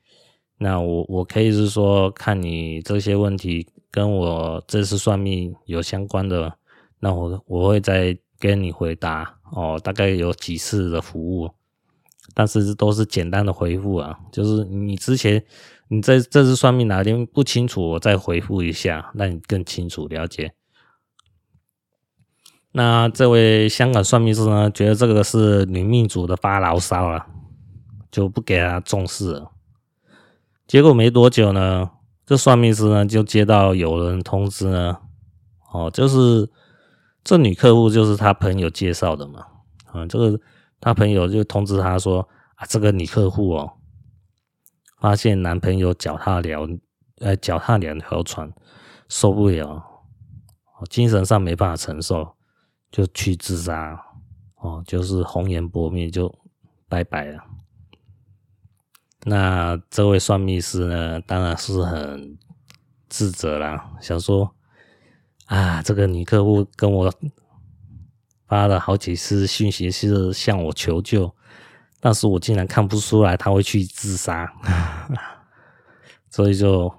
[0.59, 6.57] 那我我可以是说，看你这些问题跟我这次算命有相关的，
[6.99, 9.79] 那我我会再跟你回答哦。
[9.83, 11.47] 大概有几次的服务，
[12.33, 14.17] 但是都是简单的回复啊。
[14.31, 15.45] 就是你之前
[15.89, 20.53] 你在这次算命哪天不清楚，我再回复一下，让你更清楚了解。
[22.73, 27.25] 那这位香港算命师呢，觉得这个是女命主的发牢骚了，
[28.11, 29.51] 就不给他重视了。
[30.67, 31.89] 结果没多久呢，
[32.25, 34.97] 这算命师呢就接到有人通知呢，
[35.71, 36.49] 哦，就是
[37.23, 39.45] 这女客户就是他朋友介绍的嘛，
[39.85, 40.39] 啊，这个
[40.81, 43.73] 他朋友就通知他说啊，这个女客户哦，
[44.99, 46.79] 发现男朋友脚踏两
[47.19, 48.51] 呃脚踏两条船，
[49.07, 49.83] 受不了，
[50.89, 52.35] 精神上没办法承受，
[52.91, 53.99] 就去自杀，
[54.57, 56.33] 哦，就是红颜薄命就
[56.89, 57.43] 拜拜了。
[59.23, 62.37] 那这位算命师呢，当然是很
[63.09, 64.55] 自责啦，想说
[65.45, 67.13] 啊，这个女客户跟我
[68.47, 71.35] 发了好几次讯息，是向我求救，
[71.99, 74.51] 但是我竟然看不出来他会去自杀，
[76.29, 76.93] 所以就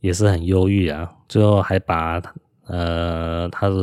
[0.00, 1.10] 也是很忧郁啊。
[1.28, 2.22] 最后还把
[2.66, 3.76] 呃，他的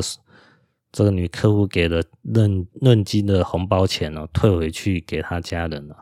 [0.91, 5.95] 这个女客户给的认认金的红包钱呢，退回去给他家人了。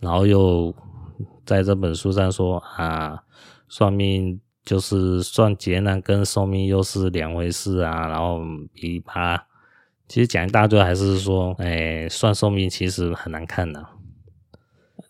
[0.00, 0.74] 然后又
[1.44, 3.22] 在这本书上说啊，
[3.68, 8.06] 算命就是算劫难跟寿命又是两回事啊。
[8.06, 8.40] 然后
[8.72, 9.46] 噼啪，
[10.08, 13.84] 其实讲一大堆，还是说，哎，算寿命其实很难看的。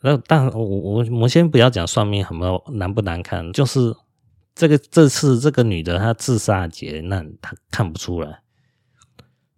[0.01, 3.95] 那但我我我们先不要讲算命很不难不难看，就是
[4.55, 8.41] 这个这次这个女的她自杀劫难，她看不出来，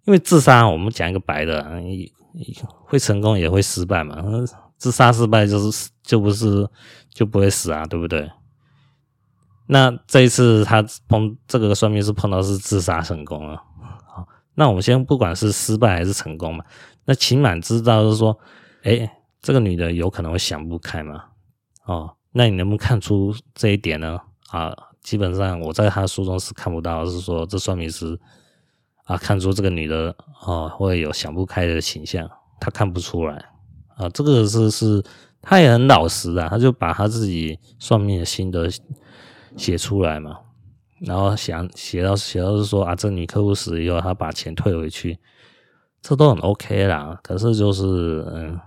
[0.05, 1.82] 因为自杀我们讲一个白的，
[2.84, 4.16] 会成功也会失败嘛。
[4.76, 6.68] 自杀失败就是就不是
[7.11, 8.30] 就不会死啊，对不对？
[9.66, 13.62] 那这一次他碰这个算命是碰到是自杀成功了，
[14.59, 16.65] 那我们先不管是失败还是成功嘛，
[17.05, 18.37] 那起码知道是说，
[18.83, 19.09] 哎，
[19.41, 21.27] 这个女的有可能会想不开嘛，
[21.85, 24.19] 哦，那你能不能看出这一点呢？
[24.51, 28.19] 啊，基本上我在他书中是看不到，是说这算命师
[29.05, 32.29] 啊看出这个女的哦会有想不开的倾向，
[32.61, 33.37] 他看不出来。
[33.97, 35.05] 啊，这个是是，
[35.41, 38.69] 他也很老实啊，他就把他自己算命的心得
[39.57, 40.41] 写出来嘛，
[41.01, 45.18] 然后想写到写到是说啊，这女客户死以后，他把钱退回去，
[46.03, 47.18] 这都很 OK 啦。
[47.22, 48.59] 可是就是嗯，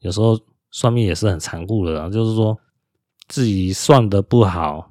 [0.00, 0.38] 有时候
[0.70, 2.58] 算命也是很残酷的啦，就是说
[3.28, 4.90] 自己算的不好，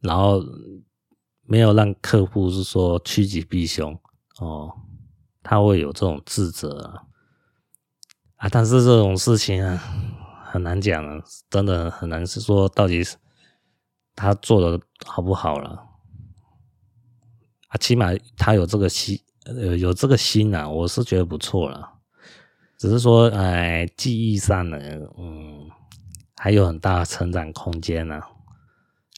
[0.00, 0.42] 然后
[1.42, 3.96] 没有让客户是说趋吉避凶
[4.40, 4.72] 哦，
[5.42, 7.04] 他会有这种自责啊。
[8.36, 9.80] 啊，但是这种事情啊，
[10.50, 13.16] 很难讲啊，真的很难是说到底是
[14.14, 15.70] 他做的好不好了
[17.68, 21.88] 啊，起码他有这个心，呃，有这个心啊，我是觉得不错了。
[22.78, 24.78] 只是说，哎，技艺上呢，
[25.18, 25.70] 嗯，
[26.36, 28.20] 还有很大的成长空间呢。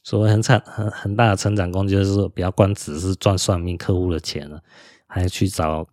[0.03, 4.61] 所谓很长很很大的成长空间，就是不要光只是赚算命客户的钱了，
[5.07, 5.87] 还要去找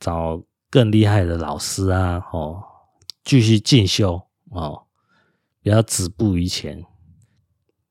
[0.00, 2.62] 找更厉害的老师啊，哦。
[3.24, 4.86] 继续进修哦，
[5.62, 6.82] 不要止步于前，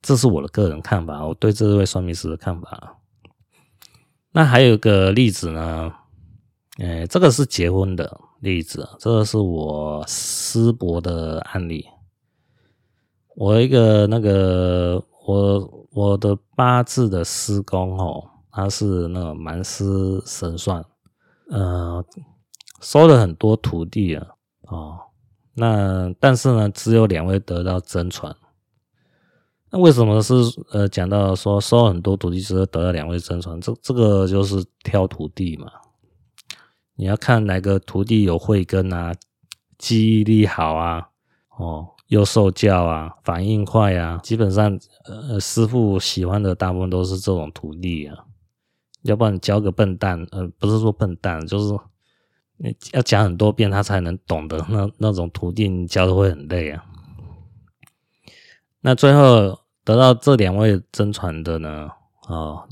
[0.08, 1.26] 这是我的个人看法。
[1.28, 2.97] 我对这位算命师的看法。
[4.32, 5.91] 那还有一个例子呢，
[6.78, 11.86] 呃，这个是结婚的例子，这个是我师伯的案例。
[13.36, 20.82] 我一个那个我我的八字的师公哦，他是那个蛮师神算，
[21.49, 22.01] 呃，
[22.80, 24.26] 收了很多徒弟啊，
[24.62, 24.99] 哦。
[25.53, 28.34] 那但是呢，只有两位得到真传。
[29.80, 30.34] 为什么是
[30.71, 33.59] 呃讲到说收很多徒弟，之后得到两位真传？
[33.61, 35.71] 这这个就是挑徒弟嘛。
[36.95, 39.13] 你要看哪个徒弟有慧根啊，
[39.78, 41.09] 记忆力好啊，
[41.57, 48.25] 哦，又受教啊，反应快啊，基本上呃师傅喜欢的大部分都是这种徒弟啊。
[49.03, 51.78] 要不然你教个笨蛋，呃，不是说笨蛋，就是
[52.93, 56.84] 要讲很多遍他才能懂的那那种徒弟，你教的会很累啊。
[58.82, 61.89] 那最后得到这两位真传的呢，
[62.27, 62.67] 啊、哦，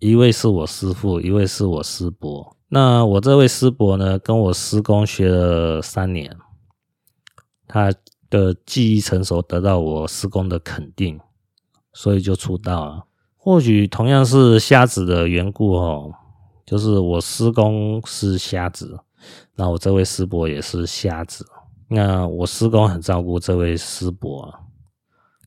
[0.00, 2.56] 一位是我师父，一位是我师伯。
[2.70, 6.34] 那我这位师伯呢，跟我师公学了三年，
[7.66, 7.92] 他
[8.30, 11.20] 的技艺成熟，得到我师公的肯定，
[11.92, 13.04] 所以就出道了。
[13.36, 16.10] 或许同样是瞎子的缘故哦，
[16.64, 18.98] 就是我师公是瞎子，
[19.54, 21.46] 那我这位师伯也是瞎子。
[21.88, 24.50] 那我师公很照顾这位师伯，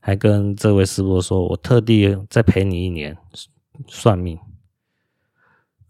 [0.02, 3.16] 还跟这位师伯说：“我特地再陪你一年
[3.88, 4.38] 算命。”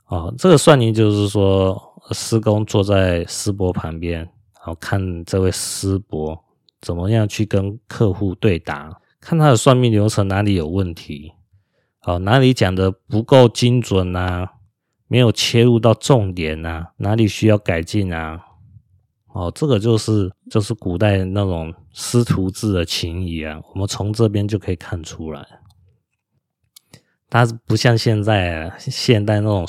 [0.07, 1.81] 哦，这个算命就是说，
[2.11, 6.43] 师公坐在师伯旁边，然后看这位师伯
[6.81, 11.31] 怎么样去跟客户对答，看他的算命流程哪里有问题，
[12.03, 14.55] 哦，哪里讲的不够精准啊，
[15.07, 18.47] 没有切入到重点啊，哪里需要改进啊？
[19.33, 25.45] 哦，这个就是就是古代那种师徒制的情谊啊，我们从这边就可以看出来，
[27.29, 29.67] 他不像现在啊，现代那种。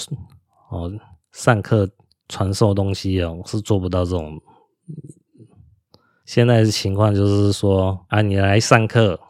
[0.70, 0.90] 哦，
[1.32, 1.86] 上课
[2.30, 4.40] 传授东西哦，是做不到这种。
[6.24, 9.20] 现在的情况就是说啊，你来上课，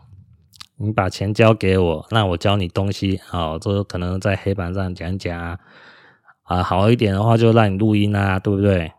[0.76, 3.20] 你把钱交给我，那我教你东西。
[3.26, 5.59] 好，这可能在黑板上讲讲，
[6.45, 8.93] 啊，好一点的话就让你录音啊，对不对？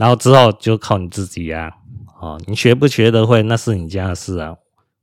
[0.00, 1.70] 然后之后就靠你自己啊。
[2.20, 4.56] 哦，你学不学得会，那是你家的事啊。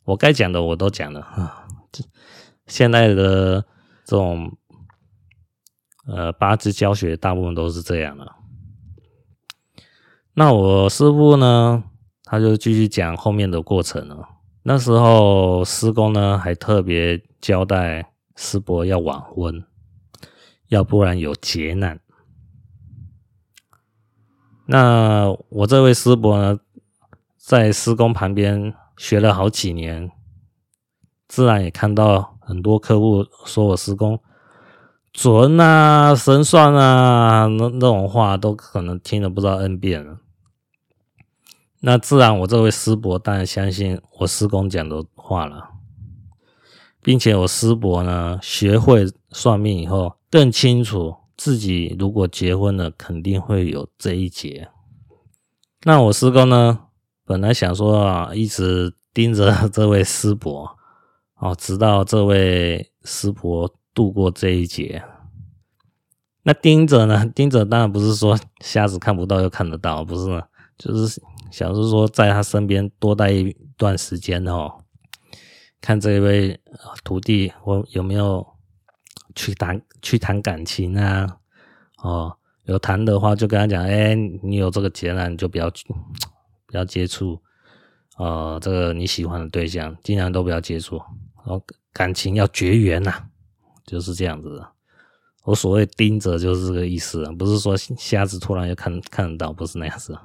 [0.05, 1.21] 我该讲的我都讲了。
[1.21, 2.03] 啊，这
[2.65, 3.61] 现在的
[4.03, 4.57] 这种。
[6.09, 8.31] 呃，八字教学大部分都是这样的。
[10.35, 11.83] 那我师傅呢，
[12.23, 14.25] 他就继续讲后面的过程了。
[14.63, 19.61] 那时候师公呢，还特别交代师伯要晚婚，
[20.69, 21.99] 要不然有劫难。
[24.67, 26.59] 那我这位师伯呢，
[27.37, 30.11] 在师公旁边学了好几年，
[31.27, 34.19] 自然也看到很多客户说我师公。
[35.13, 40.19] 准啊，神算啊，那那种话都可能听了不知道 N 遍了。
[41.79, 45.69] 那自然，我这位师伯当然相信我师公讲的话了，
[47.01, 54.67] 并且我师伯呢，学会算命以后，更清楚自己如果结婚了，肯定会有这一劫。
[55.83, 56.87] 那我师公呢，
[57.23, 60.77] 本来想说啊，一直盯着 这位师伯，
[61.39, 63.73] 哦，直到这位师伯。
[63.93, 65.03] 度过这一劫，
[66.43, 67.25] 那盯着呢？
[67.33, 70.43] 盯着当然不是说瞎子看不到又看得到，不是，
[70.77, 71.19] 就是
[71.49, 74.71] 想是说在他身边多待一段时间哦，
[75.81, 76.59] 看这位
[77.03, 78.45] 徒弟我有没有
[79.37, 81.37] 去谈去谈感情啊？
[82.03, 82.35] 哦，
[82.65, 85.71] 有谈的话就跟他讲，哎，你有这个劫难，你就不要
[86.65, 87.39] 不要接触，
[88.17, 90.97] 呃，这个你喜欢的对象，尽量都不要接触，
[91.37, 91.63] 然后
[91.93, 93.13] 感情要绝缘呐。
[93.85, 94.67] 就是这样子的，
[95.45, 100.17] 我所谓盯着就是这个意思啊，不是说瞎子突然就看看得到，不是那样子。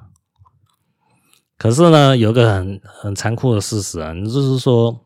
[1.57, 4.99] 可是呢，有个很很残酷的事实啊，你就是说，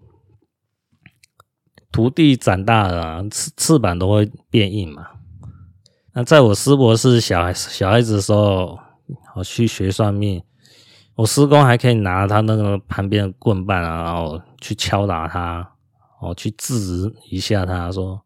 [1.91, 5.07] 徒弟长大了，翅翅膀都会变硬嘛。
[6.13, 8.79] 那在我师伯是小孩小孩子的时候，
[9.35, 10.43] 我去学算命，
[11.15, 15.73] 我师公还可以拿他那个旁边的棍棒啊，然后去敲打他，
[16.19, 18.21] 哦，去制止一下他说。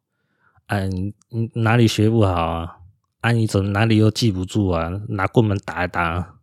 [0.68, 2.78] 哎，你你哪里学不好啊？
[3.20, 4.90] 啊，你怎么哪里又记不住啊？
[5.10, 6.36] 拿棍门打一打。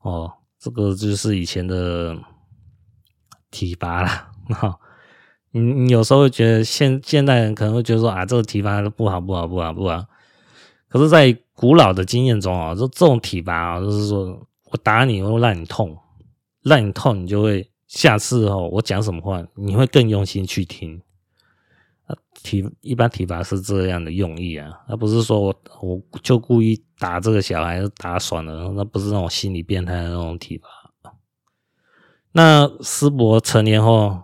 [0.00, 2.16] 哦，这个就是以前的
[3.50, 4.08] 体罚了。
[4.54, 4.80] 哈，
[5.52, 10.04] 你你有时候会觉得现现代人可能会觉得说啊，这个体罚不好不好不好不好。
[10.88, 15.96] 可是，在古老的经验中啊，就这种体罚啊，就是说我打你，我会让你痛，
[16.62, 21.00] 让你痛，你就会下次哦，我讲什么话，你会更用心去听。
[22.42, 31.12] 体一般体罚是这样的用意啊，而不是说我我就故意打这个小孩打爽了，那不是那种心理变态的那种体罚。
[32.32, 34.20] 那师伯成年后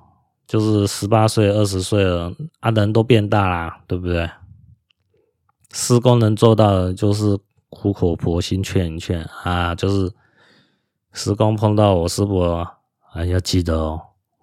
[0.49, 4.29] 就是十八岁、二十岁了，啊，人都变大啦，对不对？
[5.73, 7.39] 师公能做到的就是
[7.69, 10.13] 苦口婆心劝一劝啊，就是
[11.13, 12.67] 师公碰到我师伯，
[13.13, 14.01] 啊，要记得哦，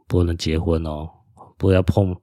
[0.08, 1.10] 不能结婚哦，
[1.58, 2.16] 不要碰。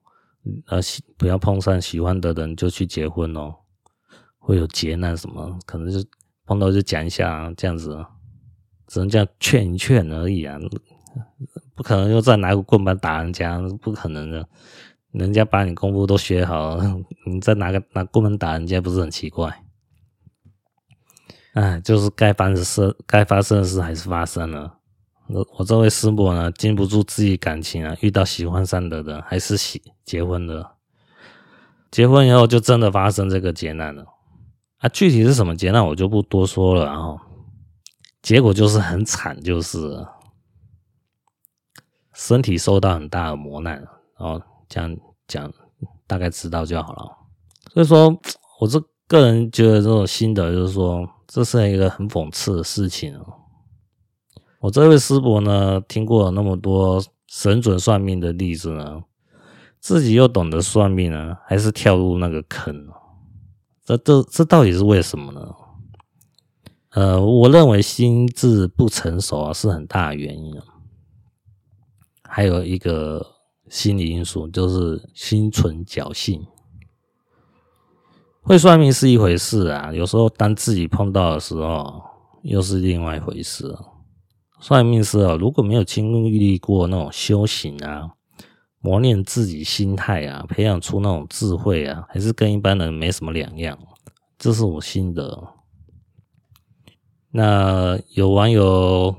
[0.66, 0.80] 呃，
[1.16, 3.54] 不要碰上喜欢的人就去结婚哦，
[4.40, 6.04] 会有劫难什么，可能就
[6.44, 8.04] 碰到就讲一下这样子，
[8.88, 10.58] 只能这样劝一劝而已啊，
[11.82, 14.46] 不可能又再拿个棍棒打人家，不可能的。
[15.10, 19.64] 人家把你功夫都学好了， 你再拿个拿棍棒打人家，不是很奇怪？
[21.54, 24.78] 哎，就是该发生的事，该发生的事还是发生了。
[25.58, 30.76] 我这位师伯呢，经不住自己感情啊，遇到喜欢上的人，还是喜结婚了。
[31.90, 34.06] 结婚以后就真的发生这个劫难了。
[34.78, 36.86] 啊，具体是什么劫难，我就不多说了。
[36.86, 37.18] 然后
[38.22, 40.06] 结果就是很惨，就是
[42.22, 43.74] 身体受到很大的磨难。
[44.18, 44.96] 然后这样
[45.26, 45.52] 讲，
[46.06, 47.04] 大概知道就好了。
[47.74, 48.16] 所以说，
[48.60, 51.08] 我这个人觉得这种心得就是说。
[51.34, 53.24] 这是一个很讽刺的事情哦。
[54.60, 59.02] 我这位师伯呢，听过了那么多神准算命的例子呢，
[59.80, 62.86] 自己又懂得算命呢，还是跳入那个坑？
[63.82, 65.54] 这这这到底是为什么呢？
[66.90, 70.64] 呃，我认为心智不成熟啊，是很大的原因啊。
[72.34, 73.22] 还有一个
[73.68, 76.42] 心理因素，就是心存侥幸。
[78.40, 82.02] 会算命是一回事啊，有时候当自己碰到的时候，
[82.42, 83.76] 又是另外一回事。
[84.60, 88.08] 算命师啊，如果没有经历过那种修行啊，
[88.80, 93.78] 磨练自己心态啊，培养出那种智慧啊，还是跟一般人没什么两样。
[94.38, 95.48] 这是我心得。
[97.30, 99.14] 那有网友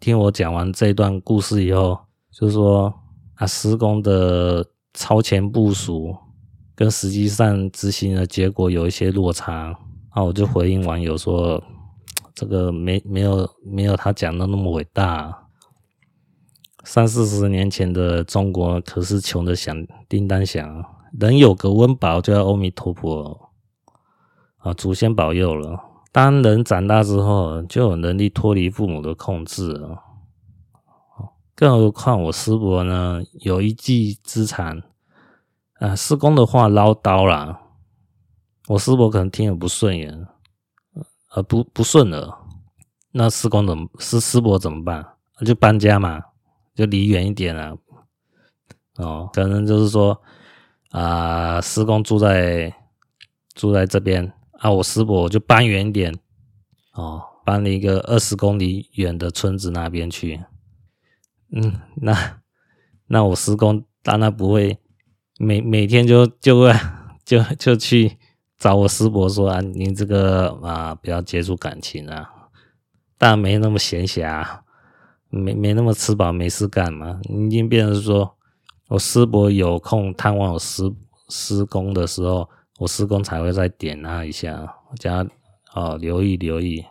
[0.00, 1.96] 听我讲完这段故事以后，
[2.40, 2.92] 就是说
[3.34, 4.64] 啊，施工的
[4.94, 6.16] 超前部署。
[6.74, 9.76] 跟实际上执行的结果有一些落差，
[10.08, 11.62] 啊我就回应网友说，
[12.34, 15.46] 这个没没有没有他讲的那么伟大。
[16.84, 20.82] 三四十年前的中国可是穷得响叮当响，
[21.20, 23.50] 人有个温饱就要阿弥陀佛
[24.56, 25.78] 啊，祖先保佑了。
[26.10, 29.98] 当人长大之后，就有能力脱离父母的控制了。
[31.60, 34.82] 更何况我师伯呢，有一技之长。
[35.74, 37.60] 啊，师公的话唠叨啦，
[38.68, 40.26] 我师伯可能听了不顺眼，
[41.34, 42.34] 呃，不不顺耳，
[43.12, 45.06] 那师公怎么师师伯怎么办？
[45.44, 46.22] 就搬家嘛，
[46.74, 47.76] 就离远一点啊。
[48.96, 50.18] 哦，可能就是说
[50.92, 52.74] 啊，师公住在
[53.54, 56.18] 住在这边啊，我师伯就搬远一点，
[56.94, 60.42] 哦，搬了一个二十公里远的村子那边去。
[61.52, 62.40] 嗯，那
[63.06, 64.78] 那我师公当然不会。
[65.42, 66.70] 每每天就就会
[67.24, 68.18] 就就去
[68.58, 72.30] 找我师伯说啊，你这个啊不要接触感情啊，
[73.16, 74.60] 但没那么闲暇，
[75.30, 78.36] 没没那么吃饱没事干嘛，已经变成说
[78.88, 80.82] 我师伯有空探望我师
[81.30, 82.46] 师公的时候，
[82.78, 85.26] 我师公才会再点他一下，加
[85.72, 86.84] 哦留意留意。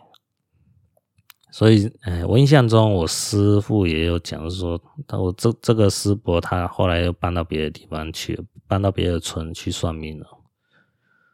[1.52, 8.38] 所以，哎，我印象中，我师父也有讲说，他我这这个师伯，他后来又搬到别的地方去，
[8.68, 10.26] 搬到别的村去算命了。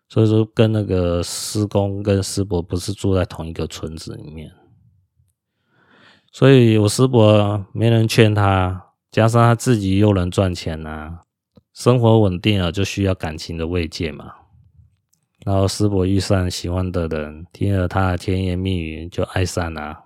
[0.08, 4.50] 所以说，跟那个师公跟师伯不是住在同一个村子里面。
[6.32, 11.20] 所以我师伯没人劝他，加上他自己又能赚钱呐、啊，
[11.74, 14.32] 生活稳定了，就需要感情的慰藉嘛。
[15.44, 20.05] 然后师伯遇上喜欢的人，听了他的甜言蜜语，就爱上了。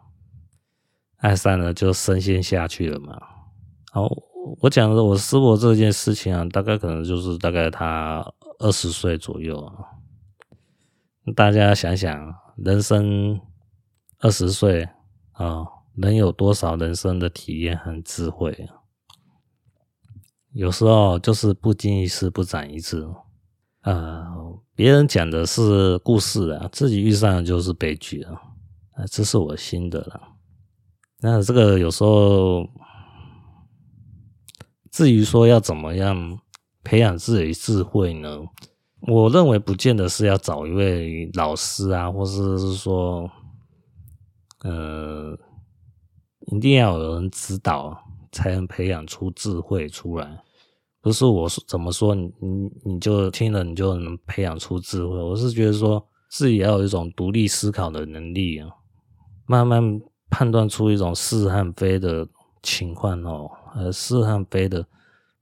[1.20, 3.18] 爱上了就深陷下去了嘛。
[3.92, 4.08] 好，
[4.60, 8.24] 我讲的我师伯这件事情啊，大概可能就是大概他
[8.58, 9.74] 二十岁左右啊。
[11.36, 13.40] 大家想想，人生
[14.18, 14.88] 二十岁
[15.32, 15.64] 啊，
[15.96, 18.80] 能有多少人生的体验和智慧啊？
[20.52, 23.06] 有时候就是不经一事不长一智
[23.82, 24.26] 啊。
[24.74, 28.32] 别人讲的是故事啊，自己遇上的就是悲剧啊。
[28.94, 30.29] 啊，这是我心得了。
[31.22, 32.66] 那这个有时候，
[34.90, 36.38] 至于说要怎么样
[36.82, 38.40] 培养自己智慧呢？
[39.02, 43.30] 我认为不见得是要找一位老师啊，或者是说，
[44.64, 45.38] 呃，
[46.52, 48.02] 一定要有人指导
[48.32, 50.42] 才能培养出智慧出来。
[51.02, 55.16] 不是我说怎么说你你你就听了你就能培养出智慧。
[55.16, 58.68] 我是觉得说自己要有一种独立思考的能力啊，
[59.46, 60.00] 慢慢。
[60.30, 62.26] 判断出一种是和非的
[62.62, 64.86] 情况哦，呃，是和非的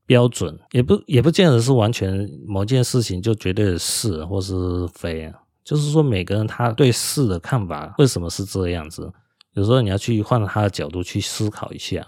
[0.06, 4.54] 标准，也不也不见得是完全某件事情就绝对的是或是
[4.94, 5.34] 非啊。
[5.62, 9.12] 就是说，每个人他对事的看法为什么是这样子？
[9.52, 12.06] 有时候你要去换他的角度去思考一下。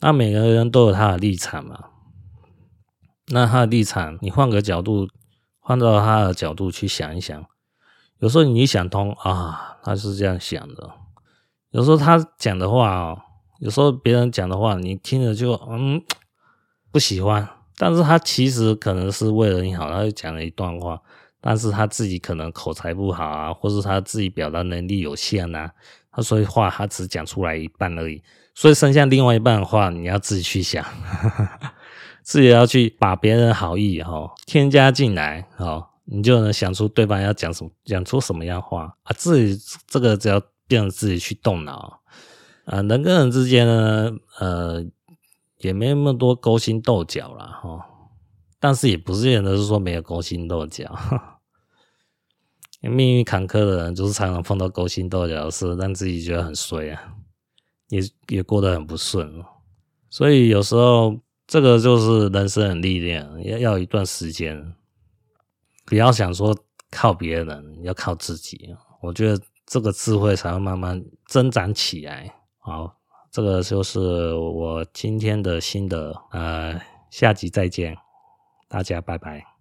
[0.00, 1.84] 那每个人都有他的立场嘛，
[3.28, 5.08] 那他的立场，你换个角度，
[5.60, 7.46] 换到他的角度去想一想，
[8.18, 10.90] 有时候你想通啊，他是这样想的。
[11.70, 13.16] 有时候他讲的话
[13.60, 16.02] 有时候别人讲的话，你听着就嗯
[16.90, 21.00] 不喜欢，但是他其实可能是为了你好，他就讲了一段话，
[21.40, 25.70] 但是他自己可能口才不好啊，或是他自己表达能力有限呐，
[26.12, 28.22] 他所以话他只讲出来一半而已，
[28.54, 30.84] 所以剩下另外一半的话，你要自己去想，
[32.22, 42.02] 自己要去把别人好意哈添加进来哈，你就能想出对方要讲什么，讲出什么样话啊，自己这个只要变成自己去动脑。
[42.64, 44.84] 啊，人跟人之间呢，呃，
[45.58, 47.46] 也没那么多勾心斗角了。
[47.46, 47.86] 哈。
[48.58, 50.90] 但是也不是人都是说没有勾心斗角，
[52.80, 57.14] 命运坎坷的人就是常常碰到勾心斗角的事，让自己觉得很衰啊，
[57.88, 59.30] 也也过得很不顺。
[60.08, 64.74] 所以有时候这个就是人生的历练，要要一段时间，
[65.84, 66.56] 不要想说
[66.90, 68.74] 靠别人，要靠自己。
[69.02, 72.32] 我觉得这个智慧才会慢慢增长起来。
[72.58, 72.96] 好，
[73.30, 77.96] 这个就是我今天的心得，呃，下集再见，
[78.68, 79.55] 大家拜拜。